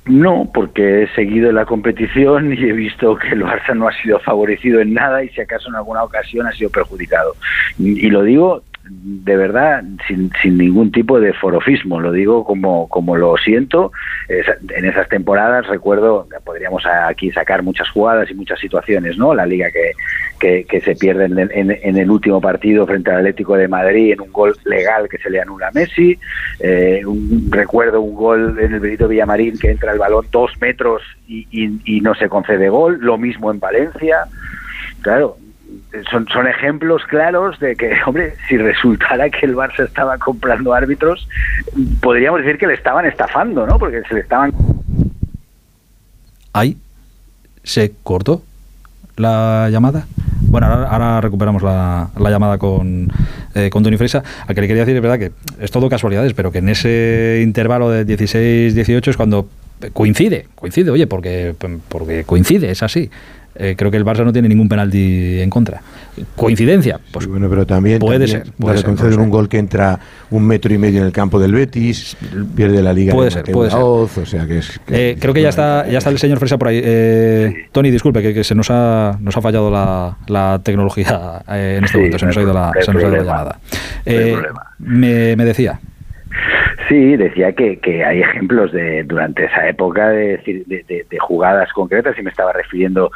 no, 0.05 0.50
porque 0.51 1.03
he 1.03 1.08
seguido 1.13 1.51
la 1.51 1.65
competición 1.65 2.53
y 2.53 2.58
he 2.58 2.74
visto 2.74 3.15
que 3.17 3.29
el 3.29 3.43
Barça 3.43 3.75
no 3.75 3.88
ha 3.88 3.93
sido 4.01 4.20
favorecido 4.20 4.79
en 4.79 4.96
nada 4.96 5.24
y 5.24 5.29
si 5.29 5.41
acaso 5.41 5.70
en 5.70 5.75
alguna 5.75 6.03
ocasión 6.03 6.48
ha 6.48 6.51
sido 6.53 6.72
perjudicado. 6.72 7.36
Y, 7.77 8.10
lo 8.10 8.24
digo 8.24 8.63
de 8.89 9.38
verdad 9.38 9.83
sin, 10.07 10.31
sin 10.41 10.57
ningún 10.57 10.91
tipo 10.91 11.19
de 11.19 11.33
forofismo, 11.33 12.00
lo 12.00 12.11
digo 12.11 12.43
como, 12.43 12.89
como 12.89 13.15
lo 13.15 13.38
siento. 13.38 13.91
en 14.27 14.85
esas 14.85 15.07
temporadas 15.07 15.67
recuerdo, 15.67 16.27
podríamos 16.43 16.83
aquí 16.85 17.31
sacar 17.31 17.63
muchas 17.63 17.89
jugadas 17.89 18.29
y 18.31 18.33
muchas 18.33 18.59
situaciones, 18.59 19.17
¿no? 19.17 19.33
La 19.33 19.45
liga 19.45 19.67
que, 19.71 20.65
que, 20.65 20.81
se 20.81 20.95
pierde 20.95 21.25
en, 21.25 21.97
el 21.97 22.09
último 22.09 22.41
partido 22.41 22.85
frente 22.88 23.11
al 23.11 23.17
Atlético 23.17 23.55
de 23.55 23.67
Madrid 23.67 24.13
en 24.13 24.21
un 24.21 24.31
gol 24.31 24.55
legal 24.65 25.07
que 25.07 25.19
se 25.19 25.29
le 25.29 25.39
anula 25.39 25.67
a 25.67 25.71
Messi. 25.71 26.17
Eh, 26.59 27.03
recuerdo 27.50 28.01
un 28.01 28.15
gol 28.15 28.57
en 28.59 28.73
el 28.73 28.79
Benito 28.79 29.07
Villamarín 29.07 29.57
que 29.57 29.71
entra 29.71 29.93
el 29.93 30.00
balón 30.00 30.25
dos 30.31 30.51
metros 30.59 31.03
y, 31.27 31.47
y 31.51 32.01
no 32.01 32.15
se 32.15 32.29
concede 32.29 32.69
gol. 32.69 32.97
Lo 33.01 33.17
mismo 33.17 33.51
en 33.51 33.59
Valencia. 33.59 34.25
Claro, 35.01 35.38
son, 36.10 36.27
son 36.27 36.48
ejemplos 36.48 37.03
claros 37.05 37.60
de 37.60 37.75
que, 37.75 37.93
hombre, 38.05 38.36
si 38.48 38.57
resultara 38.57 39.29
que 39.29 39.45
el 39.45 39.55
Barça 39.55 39.86
estaba 39.86 40.17
comprando 40.17 40.74
árbitros, 40.74 41.27
podríamos 42.01 42.41
decir 42.41 42.57
que 42.57 42.67
le 42.67 42.74
estaban 42.74 43.05
estafando, 43.05 43.65
¿no? 43.65 43.77
Porque 43.77 44.01
se 44.07 44.13
le 44.13 44.19
estaban... 44.21 44.51
Ahí 46.53 46.77
se 47.63 47.93
cortó 48.03 48.43
la 49.17 49.69
llamada. 49.71 50.05
Bueno, 50.41 50.67
ahora, 50.67 51.21
recuperamos 51.21 51.62
la, 51.62 52.10
llamada 52.17 52.57
con, 52.57 53.07
eh, 53.55 53.69
con 53.69 53.83
Tony 53.83 53.98
Freisa. 53.98 54.24
Al 54.48 54.55
que 54.55 54.62
le 54.62 54.67
quería 54.67 54.83
decir 54.83 54.95
es 54.95 55.01
verdad 55.01 55.19
que 55.19 55.31
es 55.60 55.71
todo 55.71 55.89
casualidades, 55.89 56.33
pero 56.33 56.51
que 56.51 56.57
en 56.57 56.69
ese 56.69 57.41
intervalo 57.43 57.89
de 57.89 58.05
16-18 58.05 59.07
es 59.07 59.17
cuando 59.17 59.48
coincide, 59.93 60.48
coincide, 60.55 60.91
oye, 60.91 61.07
porque, 61.07 61.55
porque 61.88 62.24
coincide, 62.24 62.71
es 62.71 62.83
así. 62.83 63.10
Eh, 63.55 63.75
creo 63.77 63.91
que 63.91 63.98
el 63.98 64.05
Barça 64.05 64.24
no 64.24 64.31
tiene 64.31 64.48
ningún 64.48 64.70
penalti 64.70 65.39
en 65.41 65.50
contra. 65.50 65.81
¿Coincidencia? 66.36 67.00
Pues 67.12 67.27
bueno, 67.27 67.50
pero 67.50 67.65
también 67.65 68.00
puede 68.00 68.27
ser. 68.27 68.51
Puede 68.58 68.77
ser, 68.77 69.20
un 69.20 69.29
gol 69.29 69.50
que 69.50 69.58
entra 69.58 70.00
un 70.29 70.46
metro 70.48 70.74
y 70.74 70.77
medio 70.77 71.01
en 71.01 71.08
el 71.08 71.12
campo 71.12 71.39
del 71.39 71.53
Betis, 71.53 72.15
pierde 72.55 72.81
la 72.81 72.93
liga. 72.93 73.13
Puede 73.13 73.31
ser, 73.31 73.43
puede 73.51 73.70
ser. 73.70 73.79
O 73.79 74.08
sea 74.25 74.46
que 74.48 74.60
es, 74.60 74.79
eh, 74.89 75.17
creo 75.20 75.34
que 75.34 75.41
ya 75.41 75.50
está, 75.50 75.88
ya 75.89 75.98
está 75.98 76.10
el 76.10 76.17
señor 76.17 76.39
Fresa 76.39 76.58
por 76.58 76.70
ahí. 76.70 76.81
Eh, 76.84 77.67
Tony, 77.72 77.91
disculpe, 77.91 78.34
que, 78.34 78.43
se 78.43 78.55
nos 78.55 78.70
ha, 78.72 79.17
nos 79.20 79.36
ha 79.36 79.41
fallado 79.41 79.70
la, 79.70 80.62
tecnología 80.63 81.41
en 81.48 81.84
este 81.84 81.98
momento, 81.98 82.20
se 82.20 82.25
nos 82.25 82.38
ha 82.38 82.41
ido 82.41 82.53
la, 82.53 82.72
se 82.79 82.93
nos 82.93 83.03
ha 83.03 83.08
ido 83.08 83.17
la 83.17 83.24
llamada. 83.24 83.60
me, 84.79 85.36
me 85.36 85.46
decía. 85.46 85.79
Sí, 86.91 87.15
decía 87.15 87.53
que, 87.53 87.79
que, 87.79 88.03
hay 88.03 88.19
ejemplos 88.19 88.74
de 88.74 89.03
durante 89.05 89.45
esa 89.45 89.65
época 89.65 90.10
de, 90.10 90.36
de, 90.65 91.05
de, 91.10 91.19
jugadas 91.19 91.71
concretas 91.71 92.19
y 92.19 92.21
me 92.21 92.31
estaba 92.31 92.51
refiriendo 92.51 93.10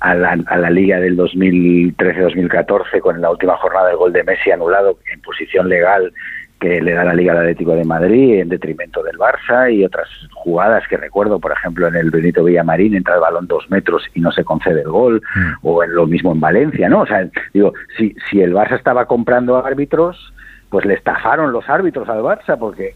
a 0.00 0.14
la, 0.14 0.38
a 0.46 0.56
la 0.56 0.70
liga 0.70 0.98
del 0.98 1.14
2013-2014 1.18 3.00
con 3.02 3.20
la 3.20 3.30
última 3.30 3.54
jornada 3.58 3.88
del 3.88 3.98
gol 3.98 4.14
de 4.14 4.24
Messi 4.24 4.50
anulado 4.50 4.98
en 5.12 5.20
posición 5.20 5.68
legal 5.68 6.10
que 6.58 6.80
le 6.80 6.94
da 6.94 7.04
la 7.04 7.12
Liga 7.12 7.34
Atlético 7.34 7.74
de 7.74 7.84
Madrid 7.84 8.40
en 8.40 8.48
detrimento 8.48 9.02
del 9.02 9.18
Barça 9.18 9.70
y 9.70 9.84
otras 9.84 10.08
jugadas 10.32 10.84
que 10.88 10.96
recuerdo, 10.96 11.38
por 11.38 11.52
ejemplo, 11.52 11.86
en 11.86 11.96
el 11.96 12.10
Benito 12.10 12.44
Villamarín 12.44 12.94
entra 12.94 13.16
el 13.16 13.20
balón 13.20 13.46
dos 13.46 13.68
metros 13.70 14.04
y 14.14 14.20
no 14.20 14.32
se 14.32 14.42
concede 14.42 14.80
el 14.80 14.88
gol, 14.88 15.20
mm. 15.34 15.66
o 15.66 15.84
en 15.84 15.94
lo 15.94 16.06
mismo 16.06 16.32
en 16.32 16.40
Valencia, 16.40 16.88
¿no? 16.88 17.02
O 17.02 17.06
sea, 17.06 17.28
digo, 17.52 17.74
si, 17.98 18.16
si 18.30 18.40
el 18.40 18.54
Barça 18.54 18.76
estaba 18.76 19.04
comprando 19.04 19.62
árbitros, 19.62 20.32
pues 20.70 20.84
le 20.84 20.94
estafaron 20.94 21.52
los 21.52 21.68
árbitros 21.68 22.08
al 22.08 22.20
Barça 22.20 22.58
porque 22.58 22.94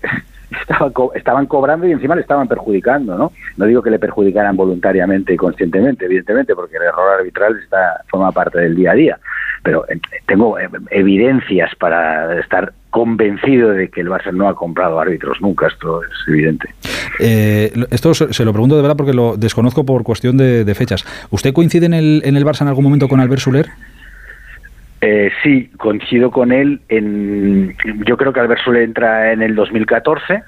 estaban 1.14 1.46
cobrando 1.46 1.86
y 1.86 1.92
encima 1.92 2.14
le 2.14 2.22
estaban 2.22 2.48
perjudicando, 2.48 3.16
¿no? 3.16 3.32
No 3.56 3.66
digo 3.66 3.82
que 3.82 3.90
le 3.90 3.98
perjudicaran 3.98 4.56
voluntariamente 4.56 5.34
y 5.34 5.36
conscientemente, 5.36 6.04
evidentemente, 6.04 6.54
porque 6.54 6.76
el 6.76 6.82
error 6.82 7.18
arbitral 7.18 7.58
está 7.62 8.02
forma 8.08 8.32
parte 8.32 8.58
del 8.58 8.76
día 8.76 8.92
a 8.92 8.94
día, 8.94 9.18
pero 9.62 9.84
eh, 9.88 9.98
tengo 10.26 10.58
eh, 10.58 10.68
evidencias 10.90 11.74
para 11.76 12.38
estar 12.40 12.72
convencido 12.90 13.70
de 13.70 13.88
que 13.88 14.02
el 14.02 14.08
Barça 14.08 14.32
no 14.32 14.48
ha 14.48 14.54
comprado 14.54 15.00
árbitros 15.00 15.40
nunca, 15.40 15.68
esto 15.68 16.02
es 16.02 16.10
evidente. 16.28 16.68
Eh, 17.18 17.72
esto 17.90 18.12
se 18.12 18.44
lo 18.44 18.52
pregunto 18.52 18.76
de 18.76 18.82
verdad 18.82 18.96
porque 18.96 19.14
lo 19.14 19.36
desconozco 19.38 19.86
por 19.86 20.02
cuestión 20.02 20.36
de, 20.36 20.74
fechas. 20.74 21.04
¿Usted 21.30 21.54
coincide 21.54 21.86
en 21.86 21.94
el, 21.94 22.22
en 22.24 22.36
el 22.36 22.44
Barça 22.44 22.62
en 22.62 22.68
algún 22.68 22.84
momento 22.84 23.08
con 23.08 23.20
Albert 23.20 23.40
Suler? 23.40 23.70
Eh, 25.04 25.32
sí, 25.42 25.68
coincido 25.78 26.30
con 26.30 26.52
él. 26.52 26.80
En, 26.88 27.76
yo 28.06 28.16
creo 28.16 28.32
que 28.32 28.38
Albert 28.38 28.62
Sule 28.62 28.84
entra 28.84 29.32
en 29.32 29.42
el 29.42 29.56
2014, 29.56 30.42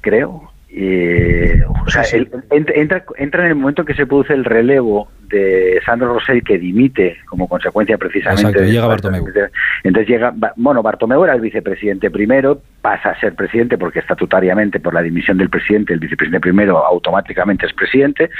creo. 0.00 0.53
O 0.76 1.90
sea, 1.90 2.02
entra, 2.50 3.04
entra 3.16 3.44
en 3.44 3.50
el 3.50 3.54
momento 3.54 3.82
en 3.82 3.86
que 3.86 3.94
se 3.94 4.06
produce 4.06 4.32
el 4.32 4.44
relevo 4.44 5.08
de 5.28 5.80
Sandro 5.84 6.14
Rosell 6.14 6.42
que 6.42 6.58
dimite 6.58 7.18
como 7.26 7.48
consecuencia 7.48 7.96
precisamente. 7.96 8.48
Exacto, 8.48 8.64
llega 8.64 8.86
Bartomeu. 8.86 9.24
Entonces 9.84 10.08
llega, 10.08 10.34
bueno, 10.56 10.82
Bartomeu 10.82 11.22
era 11.24 11.34
el 11.34 11.40
vicepresidente 11.40 12.10
primero, 12.10 12.60
pasa 12.80 13.10
a 13.10 13.20
ser 13.20 13.34
presidente 13.34 13.78
porque 13.78 14.00
estatutariamente 14.00 14.80
por 14.80 14.94
la 14.94 15.02
dimisión 15.02 15.38
del 15.38 15.48
presidente, 15.48 15.92
el 15.92 16.00
vicepresidente 16.00 16.40
primero 16.40 16.84
automáticamente 16.84 17.66
es 17.66 17.72
presidente 17.72 18.30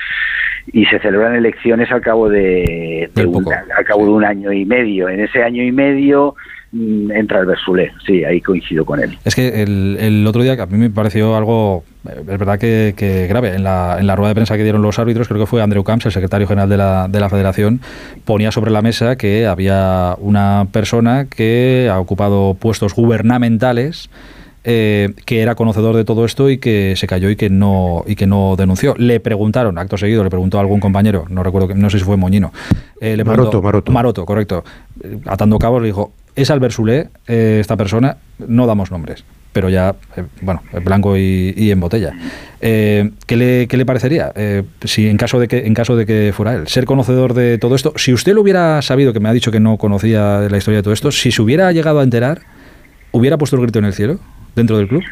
y 0.73 0.87
se 0.87 0.99
celebran 0.99 1.35
elecciones 1.35 1.91
al 1.93 2.01
cabo 2.01 2.29
de, 2.29 3.11
un, 3.25 3.47
al 3.53 3.85
cabo 3.85 4.05
de 4.05 4.11
un 4.11 4.25
año 4.25 4.53
y 4.53 4.65
medio. 4.65 5.09
En 5.09 5.21
ese 5.21 5.43
año 5.43 5.63
y 5.63 5.73
medio 5.73 6.35
entra 6.75 7.41
el 7.41 7.47
Bersulé, 7.47 7.93
sí, 8.05 8.25
ahí 8.25 8.41
coincido 8.41 8.85
con 8.85 9.01
él. 9.01 9.17
Es 9.25 9.35
que 9.35 9.63
el, 9.63 9.97
el 10.01 10.27
otro 10.27 10.43
día, 10.43 10.57
que 10.57 10.63
a 10.63 10.67
mí 10.67 10.77
me 10.77 10.91
pareció 10.91 11.37
algo, 11.37 11.85
eh, 12.09 12.21
es 12.21 12.39
verdad 12.39 12.59
que, 12.59 13.27
grave, 13.29 13.55
en 13.55 13.63
la, 13.63 13.97
en 14.01 14.07
la 14.07 14.17
rueda 14.17 14.31
de 14.31 14.35
prensa 14.35 14.57
que 14.57 14.65
dieron 14.65 14.83
los 14.83 14.99
árbitros, 14.99 15.29
creo 15.29 15.41
que 15.41 15.47
fue 15.47 15.63
Andreu 15.63 15.85
Camps, 15.85 16.07
el 16.07 16.13
secretario 16.13 16.47
general 16.47 16.69
de 16.69 16.77
la, 16.77 17.09
de 17.09 17.21
la 17.21 17.29
federación, 17.29 17.81
ponía 18.25 18.51
sobre 18.51 18.71
la 18.71 18.83
mesa 18.83 19.17
que 19.17 19.47
había 19.47 20.17
una 20.19 20.67
persona 20.73 21.27
que 21.27 21.89
ha 21.91 22.01
ocupado 22.01 22.55
puestos 22.55 22.95
gubernamentales 22.95 24.11
eh, 24.67 25.13
que 25.27 25.43
era 25.43 25.57
conocedor 25.57 25.95
de 25.95 26.07
todo 26.07 26.25
esto 26.25 26.49
y 26.49 26.57
que 26.57 26.95
se 26.97 27.07
cayó 27.07 27.29
y 27.29 27.37
que 27.37 27.51
no 27.51 28.03
y 28.07 28.17
que 28.17 28.27
no 28.27 28.57
denunció. 28.57 28.95
Le 28.97 29.21
preguntaron, 29.21 29.77
acto 29.77 29.99
seguido, 29.99 30.25
le 30.25 30.31
preguntó 30.31 30.57
a 30.57 30.63
algún 30.63 30.81
compañero, 30.81 31.27
no 31.29 31.43
recuerdo, 31.43 31.75
no 31.75 31.91
sé 31.91 31.99
si 31.99 32.05
fue 32.05 32.17
Moñino. 32.17 32.51
Eh, 32.99 33.15
le 33.15 33.25
Maroto, 33.25 33.61
Maroto. 33.61 33.93
Maroto, 33.93 34.25
correcto. 34.25 34.65
Eh, 35.03 35.19
atando 35.27 35.59
cabos 35.59 35.83
le 35.83 35.89
dijo, 35.89 36.15
es 36.35 36.51
Albert 36.51 36.73
Sulé, 36.73 37.09
esta 37.27 37.77
persona, 37.77 38.17
no 38.39 38.67
damos 38.67 38.91
nombres 38.91 39.25
pero 39.53 39.69
ya, 39.69 39.95
bueno, 40.41 40.63
blanco 40.85 41.17
y, 41.17 41.71
en 41.71 41.79
botella. 41.79 42.13
¿qué, 42.61 43.13
le, 43.29 43.69
¿qué, 43.69 43.77
le, 43.77 43.87
parecería 43.87 44.33
si 44.83 45.09
en 45.09 45.17
caso, 45.17 45.39
de 45.39 45.47
que, 45.47 45.65
en 45.65 45.75
caso 45.75 45.95
de 45.95 46.07
que 46.07 46.33
fuera 46.35 46.55
él? 46.55 46.67
Ser 46.67 46.87
conocedor 46.87 47.35
de 47.35 47.57
todo 47.59 47.77
esto, 47.77 47.93
si 47.95 48.13
usted 48.13 48.35
lo 48.35 48.41
hubiera 48.41 48.83
sabido, 48.83 49.13
que 49.13 49.21
me 49.21 49.29
ha 49.29 49.33
dicho 49.33 49.53
que 49.53 49.61
no 49.61 49.77
conocía 49.77 50.41
la 50.51 50.57
historia 50.57 50.79
de 50.79 50.83
todo 50.83 50.93
esto, 50.93 51.13
si 51.13 51.31
se 51.31 51.41
hubiera 51.41 51.71
llegado 51.71 52.01
a 52.01 52.03
enterar, 52.03 52.41
¿hubiera 53.13 53.39
puesto 53.39 53.55
el 53.55 53.63
grito 53.63 53.79
en 53.79 53.85
el 53.85 53.93
cielo? 53.93 54.19
dentro 54.55 54.79
del 54.79 54.89
club? 54.89 55.03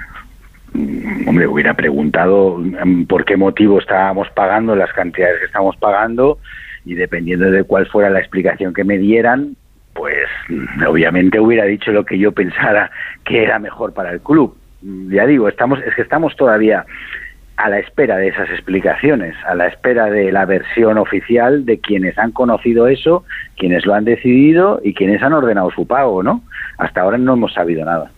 Mm, 0.74 1.28
hombre, 1.28 1.46
hubiera 1.46 1.74
preguntado 1.74 2.58
mm, 2.58 3.04
por 3.04 3.24
qué 3.24 3.36
motivo 3.36 3.78
estábamos 3.78 4.28
pagando 4.34 4.74
las 4.74 4.92
cantidades 4.92 5.40
que 5.40 5.46
estamos 5.46 5.76
pagando 5.76 6.38
y 6.84 6.94
dependiendo 6.94 7.50
de 7.50 7.64
cuál 7.64 7.86
fuera 7.86 8.10
la 8.10 8.18
explicación 8.18 8.74
que 8.74 8.84
me 8.84 8.98
dieran, 8.98 9.56
pues 9.94 10.26
obviamente 10.86 11.38
hubiera 11.40 11.64
dicho 11.64 11.92
lo 11.92 12.04
que 12.04 12.18
yo 12.18 12.32
pensara 12.32 12.90
que 13.24 13.42
era 13.42 13.58
mejor 13.58 13.92
para 13.92 14.10
el 14.10 14.20
club. 14.20 14.56
Ya 14.82 15.26
digo, 15.26 15.48
estamos 15.48 15.80
es 15.86 15.94
que 15.94 16.02
estamos 16.02 16.34
todavía 16.36 16.84
a 17.56 17.68
la 17.68 17.78
espera 17.78 18.16
de 18.16 18.28
esas 18.28 18.50
explicaciones, 18.50 19.36
a 19.46 19.54
la 19.54 19.68
espera 19.68 20.06
de 20.06 20.32
la 20.32 20.46
versión 20.46 20.98
oficial 20.98 21.64
de 21.64 21.78
quienes 21.78 22.18
han 22.18 22.32
conocido 22.32 22.88
eso, 22.88 23.24
quienes 23.56 23.86
lo 23.86 23.94
han 23.94 24.04
decidido 24.04 24.80
y 24.82 24.94
quienes 24.94 25.22
han 25.22 25.32
ordenado 25.32 25.70
su 25.70 25.86
pago, 25.86 26.22
¿no? 26.22 26.42
Hasta 26.78 27.02
ahora 27.02 27.18
no 27.18 27.34
hemos 27.34 27.52
sabido 27.52 27.84
nada. 27.84 28.10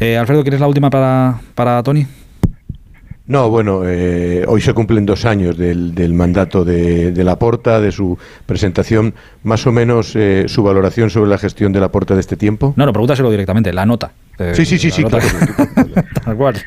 Eh, 0.00 0.16
Alfredo, 0.16 0.42
¿quieres 0.42 0.60
la 0.60 0.68
última 0.68 0.88
para, 0.90 1.34
para 1.54 1.82
Tony? 1.82 2.06
No, 3.32 3.48
bueno, 3.48 3.84
eh, 3.86 4.44
hoy 4.46 4.60
se 4.60 4.74
cumplen 4.74 5.06
dos 5.06 5.24
años 5.24 5.56
del, 5.56 5.94
del 5.94 6.12
mandato 6.12 6.66
de, 6.66 7.12
de 7.12 7.24
Laporta, 7.24 7.80
de 7.80 7.90
su 7.90 8.18
presentación. 8.44 9.14
Más 9.42 9.66
o 9.66 9.72
menos 9.72 10.14
eh, 10.16 10.44
su 10.48 10.62
valoración 10.62 11.08
sobre 11.08 11.30
la 11.30 11.38
gestión 11.38 11.72
de 11.72 11.80
Laporta 11.80 12.12
de 12.12 12.20
este 12.20 12.36
tiempo. 12.36 12.74
No, 12.76 12.84
no, 12.84 12.92
pregúntaselo 12.92 13.30
directamente, 13.30 13.72
la 13.72 13.86
nota. 13.86 14.12
sí, 14.52 14.66
sí, 14.66 14.76
sí, 14.76 14.90
sí, 14.90 15.02
claro. 15.04 15.24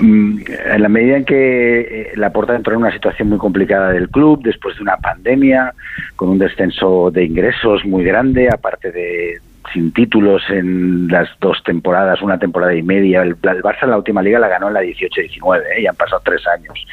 Mm, 0.00 0.40
en 0.70 0.82
la 0.82 0.88
medida 0.90 1.16
en 1.16 1.24
que 1.24 1.80
eh, 1.80 2.12
la 2.16 2.30
Porta 2.30 2.54
entró 2.54 2.74
en 2.74 2.80
una 2.80 2.92
situación 2.92 3.30
muy 3.30 3.38
complicada 3.38 3.90
del 3.90 4.10
club, 4.10 4.42
después 4.42 4.76
de 4.76 4.82
una 4.82 4.98
pandemia, 4.98 5.72
con 6.14 6.28
un 6.28 6.38
descenso 6.38 7.10
de 7.10 7.24
ingresos 7.24 7.86
muy 7.86 8.04
grande, 8.04 8.50
aparte 8.52 8.92
de 8.92 9.40
sin 9.72 9.92
títulos 9.92 10.42
en 10.48 11.08
las 11.08 11.28
dos 11.40 11.62
temporadas, 11.64 12.22
una 12.22 12.38
temporada 12.38 12.74
y 12.74 12.82
media. 12.82 13.22
El, 13.22 13.36
Barça 13.40 13.82
en 13.82 13.90
la 13.90 13.96
última 13.96 14.22
liga 14.22 14.38
la 14.38 14.48
ganó 14.48 14.68
en 14.68 14.74
la 14.74 14.82
18-19, 14.82 15.62
¿eh? 15.76 15.82
y 15.82 15.86
han 15.86 15.96
pasado 15.96 16.22
tres 16.24 16.46
años 16.46 16.86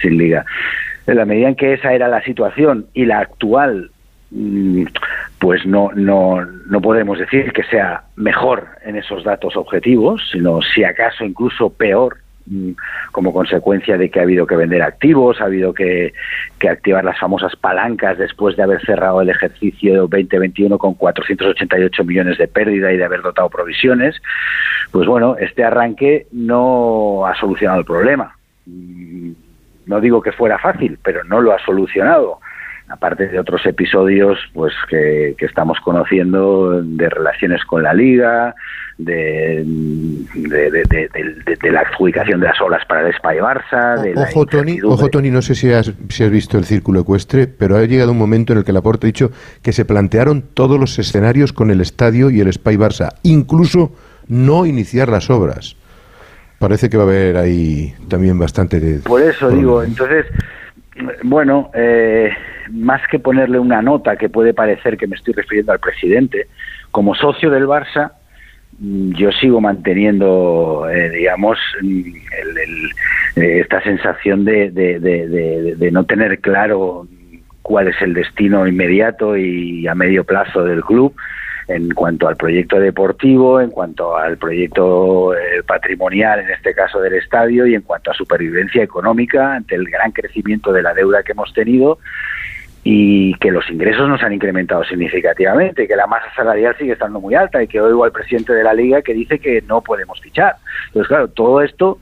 sin 0.00 0.18
liga. 0.18 0.44
En 1.06 1.16
la 1.16 1.24
medida 1.24 1.48
en 1.48 1.56
que 1.56 1.74
esa 1.74 1.92
era 1.92 2.08
la 2.08 2.22
situación 2.22 2.86
y 2.94 3.04
la 3.04 3.20
actual 3.20 3.90
mm, 4.30 4.84
pues 5.38 5.64
no, 5.66 5.90
no, 5.94 6.44
no 6.44 6.80
podemos 6.80 7.18
decir 7.18 7.52
que 7.52 7.62
sea 7.64 8.04
mejor 8.16 8.68
en 8.84 8.96
esos 8.96 9.24
datos 9.24 9.56
objetivos, 9.56 10.22
sino 10.32 10.60
si 10.62 10.84
acaso 10.84 11.24
incluso 11.24 11.70
peor 11.70 12.18
como 13.12 13.32
consecuencia 13.32 13.98
de 13.98 14.10
que 14.10 14.20
ha 14.20 14.22
habido 14.22 14.46
que 14.46 14.56
vender 14.56 14.82
activos, 14.82 15.40
ha 15.40 15.44
habido 15.44 15.74
que, 15.74 16.12
activar 16.68 17.04
las 17.04 17.18
famosas 17.18 17.54
palancas 17.56 18.18
después 18.18 18.56
de 18.56 18.62
haber 18.62 18.84
cerrado 18.84 19.20
el 19.20 19.30
ejercicio 19.30 20.08
2021 20.08 20.78
con 20.78 20.94
488 20.94 22.04
millones 22.04 22.38
de 22.38 22.48
pérdida 22.48 22.92
y 22.92 22.96
de 22.96 23.04
haber 23.04 23.22
dotado 23.22 23.48
provisiones, 23.48 24.20
pues 24.90 25.06
bueno, 25.06 25.36
este 25.38 25.64
arranque 25.64 26.26
no 26.32 27.24
ha 27.26 27.34
solucionado 27.36 27.80
el 27.80 27.86
problema. 27.86 28.36
Mm, 28.66 29.32
no 29.86 30.00
digo 30.00 30.20
que 30.20 30.32
fuera 30.32 30.58
fácil, 30.58 30.98
pero 31.02 31.22
no 31.24 31.40
lo 31.40 31.52
ha 31.52 31.58
solucionado 31.64 32.40
aparte 32.88 33.26
de 33.28 33.38
otros 33.38 33.64
episodios 33.66 34.38
pues 34.52 34.72
que, 34.88 35.34
estamos 35.38 35.78
conociendo 35.80 36.82
de 36.82 37.08
relaciones 37.08 37.64
con 37.64 37.82
la 37.82 37.94
liga, 37.94 38.54
de, 38.98 39.64
de, 40.34 41.70
la 41.70 41.80
adjudicación 41.80 42.40
de 42.40 42.46
las 42.46 42.60
olas 42.60 42.84
para 42.86 43.06
el 43.06 43.14
Spa 43.14 43.34
Barça. 43.34 44.00
De 44.00 44.14
ojo, 44.14 44.46
Tony, 44.46 44.78
ojo, 44.82 45.08
Tony, 45.08 45.30
no 45.30 45.42
sé 45.42 45.54
si 45.54 45.72
has, 45.72 45.92
si 46.08 46.24
has 46.24 46.30
visto 46.30 46.58
el 46.58 46.64
círculo 46.64 47.00
ecuestre, 47.00 47.46
pero 47.46 47.76
ha 47.76 47.84
llegado 47.84 48.12
un 48.12 48.18
momento 48.18 48.52
en 48.52 48.60
el 48.60 48.64
que 48.64 48.72
Laporte 48.72 49.06
ha 49.06 49.08
dicho 49.08 49.30
que 49.62 49.72
se 49.72 49.84
plantearon 49.84 50.42
todos 50.42 50.80
los 50.80 50.98
escenarios 50.98 51.52
con 51.52 51.70
el 51.70 51.80
estadio 51.80 52.30
y 52.30 52.40
el 52.40 52.48
Spa 52.48 52.72
Barça, 52.72 53.10
incluso 53.22 53.92
no 54.28 54.66
iniciar 54.66 55.08
las 55.08 55.30
obras. 55.30 55.76
Parece 56.58 56.88
que 56.88 56.96
va 56.96 57.02
a 57.02 57.06
haber 57.06 57.36
ahí 57.36 57.94
también 58.08 58.38
bastante 58.38 58.80
de... 58.80 59.00
Por 59.00 59.20
eso 59.20 59.50
digo, 59.50 59.82
entonces, 59.82 60.24
bueno, 61.22 61.70
eh, 61.74 62.30
más 62.70 63.00
que 63.08 63.18
ponerle 63.18 63.58
una 63.58 63.82
nota 63.82 64.16
que 64.16 64.28
puede 64.28 64.54
parecer 64.54 64.96
que 64.96 65.06
me 65.06 65.16
estoy 65.16 65.34
refiriendo 65.34 65.72
al 65.72 65.80
presidente, 65.80 66.46
como 66.90 67.14
socio 67.14 67.50
del 67.50 67.66
Barça, 67.66 68.12
mm, 68.78 69.12
yo 69.12 69.30
sigo 69.32 69.60
manteniendo, 69.60 70.88
eh, 70.90 71.10
digamos, 71.10 71.58
mm, 71.82 72.00
eh, 73.36 73.60
esta 73.60 73.82
sensación 73.82 74.44
de, 74.44 74.70
de, 74.70 75.90
no 75.92 76.04
tener 76.04 76.40
claro 76.40 77.06
cuál 77.62 77.88
es 77.88 78.00
el 78.00 78.14
destino 78.14 78.66
inmediato 78.66 79.36
y 79.36 79.86
a 79.86 79.94
medio 79.94 80.24
plazo 80.24 80.64
del 80.64 80.82
club 80.82 81.14
en 81.68 81.90
cuanto 81.90 82.28
al 82.28 82.36
proyecto 82.36 82.78
deportivo, 82.78 83.60
en 83.60 83.70
cuanto 83.70 84.16
al 84.16 84.38
proyecto 84.38 85.34
eh, 85.34 85.62
patrimonial, 85.66 86.40
en 86.40 86.50
este 86.50 86.74
caso 86.74 87.00
del 87.00 87.14
estadio, 87.14 87.66
y 87.66 87.74
en 87.74 87.82
cuanto 87.82 88.10
a 88.10 88.14
supervivencia 88.14 88.82
económica 88.82 89.54
ante 89.54 89.74
el 89.74 89.84
gran 89.86 90.12
crecimiento 90.12 90.72
de 90.72 90.82
la 90.82 90.94
deuda 90.94 91.22
que 91.22 91.32
hemos 91.32 91.52
tenido 91.52 91.98
y 92.84 93.34
que 93.38 93.50
los 93.50 93.68
ingresos 93.68 94.08
no 94.08 94.16
se 94.16 94.24
han 94.24 94.32
incrementado 94.32 94.84
significativamente, 94.84 95.88
que 95.88 95.96
la 95.96 96.06
masa 96.06 96.32
salarial 96.36 96.76
sigue 96.78 96.92
estando 96.92 97.20
muy 97.20 97.34
alta 97.34 97.60
y 97.60 97.66
que 97.66 97.80
oigo 97.80 98.04
al 98.04 98.12
presidente 98.12 98.52
de 98.52 98.62
la 98.62 98.72
liga 98.72 99.02
que 99.02 99.12
dice 99.12 99.40
que 99.40 99.60
no 99.62 99.80
podemos 99.80 100.20
fichar. 100.20 100.54
Entonces, 100.86 101.08
claro, 101.08 101.26
todo 101.26 101.62
esto, 101.62 101.98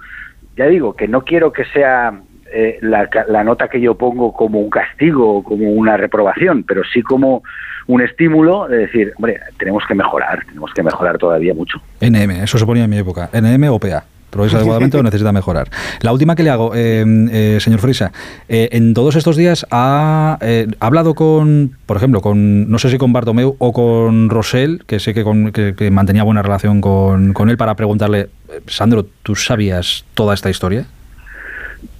ya 0.57 0.67
digo, 0.67 0.95
que 0.95 1.09
no 1.09 1.23
quiero 1.23 1.55
que 1.55 1.65
sea 1.65 2.13
eh, 2.55 2.79
la, 2.83 3.09
la, 3.29 3.45
nota 3.45 3.69
que 3.69 3.81
yo 3.81 3.97
pongo 3.97 4.33
como 4.33 4.61
un 4.61 4.71
castigo 4.71 5.39
o 5.39 5.43
como 5.43 5.71
una 5.71 5.97
reprobación, 5.97 6.63
pero 6.63 6.83
sí 6.85 7.03
como 7.03 7.43
un 7.87 8.01
estímulo 8.01 8.69
de 8.69 8.79
decir, 8.79 9.13
hombre, 9.17 9.41
tenemos 9.59 9.85
que 9.87 9.95
mejorar, 9.95 10.45
tenemos 10.47 10.73
que 10.73 10.83
mejorar 10.83 11.19
todavía 11.19 11.53
mucho. 11.53 11.81
NM, 12.01 12.31
eso 12.43 12.59
se 12.59 12.65
ponía 12.65 12.85
en 12.85 12.91
mi 12.91 12.99
época, 12.99 13.29
NM 13.33 13.69
o 13.71 13.79
PA 13.79 14.05
progresa 14.35 14.57
adecuadamente 14.57 14.99
o 14.99 15.03
necesita 15.09 15.33
mejorar. 15.33 15.71
La 16.01 16.13
última 16.13 16.35
que 16.35 16.43
le 16.43 16.51
hago, 16.51 16.73
eh, 16.75 17.05
eh, 17.31 17.59
señor 17.61 17.81
Frisa, 17.81 18.13
eh, 18.49 18.69
en 18.73 18.93
todos 18.93 19.17
estos 19.17 19.37
días 19.37 19.65
ha, 19.71 20.39
hablado 20.81 21.15
con, 21.15 21.77
por 21.87 21.97
ejemplo, 21.97 22.21
con, 22.21 22.69
no 22.69 22.79
sé 22.79 22.91
si 22.91 22.99
con 22.99 23.13
Bartomeu 23.13 23.57
o 23.59 23.73
con 23.73 24.29
Rosell, 24.29 24.83
que 24.87 24.99
sé 24.99 25.15
que, 25.15 25.75
que, 25.77 25.91
mantenía 25.91 26.25
buena 26.25 26.43
relación 26.43 26.81
con, 26.81 27.33
con 27.33 27.49
él, 27.49 27.57
para 27.57 27.77
preguntarle, 27.77 28.29
Sandro, 28.67 29.07
¿tú 29.23 29.37
sabías 29.37 30.05
toda 30.15 30.35
esta 30.35 30.51
historia? 30.51 30.87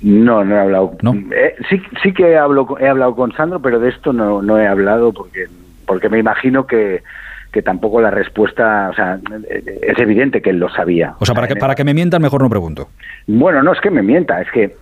No, 0.05 0.45
no 0.45 0.55
he 0.55 0.61
hablado. 0.61 0.97
¿No? 1.01 1.15
sí, 1.71 1.83
sí 2.03 2.13
que 2.13 2.33
he 2.33 2.37
hablado, 2.37 2.77
he 2.79 2.87
hablado 2.87 3.17
con 3.17 3.33
Sandro, 3.33 3.61
pero 3.61 3.81
de 3.81 3.89
esto 3.89 4.13
no, 4.13 4.43
no 4.43 4.59
he 4.61 4.67
hablado 4.67 5.15
porque, 5.15 5.47
porque 5.87 6.11
me 6.11 6.19
imagino 6.19 6.67
que, 6.67 7.03
que 7.51 7.63
tampoco 7.63 8.03
la 8.03 8.11
respuesta, 8.11 8.91
o 8.91 8.95
sea, 8.95 9.19
es 9.49 9.99
evidente 9.99 10.43
que 10.43 10.51
él 10.51 10.59
lo 10.59 10.69
sabía. 10.69 11.15
O 11.21 11.25
sea, 11.25 11.35
para 11.35 11.49
que, 11.49 11.57
para 11.57 11.75
que 11.75 11.85
me 11.85 11.95
mientan, 11.95 12.21
mejor 12.21 12.43
no 12.43 12.51
pregunto. 12.51 12.89
Bueno, 13.27 13.63
no 13.63 13.73
es 13.73 13.81
que 13.81 13.91
me 13.91 14.03
mienta, 14.03 14.43
es 14.43 14.51
que, 14.51 14.77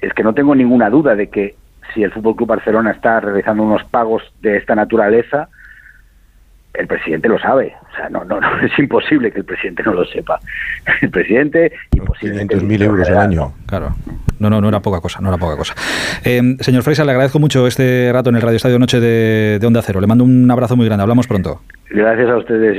es 0.00 0.14
que 0.14 0.22
no 0.22 0.32
tengo 0.32 0.54
ninguna 0.54 0.90
duda 0.90 1.16
de 1.16 1.28
que 1.28 1.56
si 1.92 2.04
el 2.04 2.12
Fútbol 2.12 2.36
Club 2.36 2.50
Barcelona 2.50 2.92
está 2.92 3.18
realizando 3.18 3.64
unos 3.64 3.82
pagos 3.84 4.22
de 4.42 4.58
esta 4.58 4.76
naturaleza, 4.76 5.48
el 6.74 6.86
presidente 6.86 7.28
lo 7.28 7.38
sabe. 7.38 7.74
O 7.92 7.96
sea, 7.96 8.08
no, 8.08 8.24
no, 8.24 8.40
no, 8.40 8.60
es 8.62 8.78
imposible 8.78 9.30
que 9.32 9.38
el 9.38 9.44
presidente 9.44 9.82
no 9.84 9.94
lo 9.94 10.04
sepa. 10.04 10.38
El 11.02 11.10
presidente, 11.10 11.72
imposible. 11.92 12.46
500.000 12.46 12.82
euros 12.82 13.08
al 13.08 13.18
año. 13.18 13.52
Claro. 13.66 13.94
No, 14.38 14.48
no, 14.48 14.60
no 14.60 14.68
era 14.68 14.80
poca 14.80 15.00
cosa, 15.00 15.20
no 15.20 15.28
era 15.28 15.38
poca 15.38 15.56
cosa. 15.56 15.74
Eh, 16.24 16.56
señor 16.60 16.82
Freisa, 16.82 17.04
le 17.04 17.10
agradezco 17.10 17.38
mucho 17.38 17.66
este 17.66 18.10
rato 18.12 18.30
en 18.30 18.36
el 18.36 18.42
Radio 18.42 18.56
Estadio 18.56 18.78
Noche 18.78 19.00
de, 19.00 19.58
de 19.60 19.66
Onda 19.66 19.82
Cero. 19.82 20.00
Le 20.00 20.06
mando 20.06 20.24
un 20.24 20.48
abrazo 20.50 20.76
muy 20.76 20.86
grande. 20.86 21.02
Hablamos 21.02 21.26
pronto. 21.26 21.60
Gracias 21.90 22.28
a 22.28 22.36
ustedes. 22.36 22.76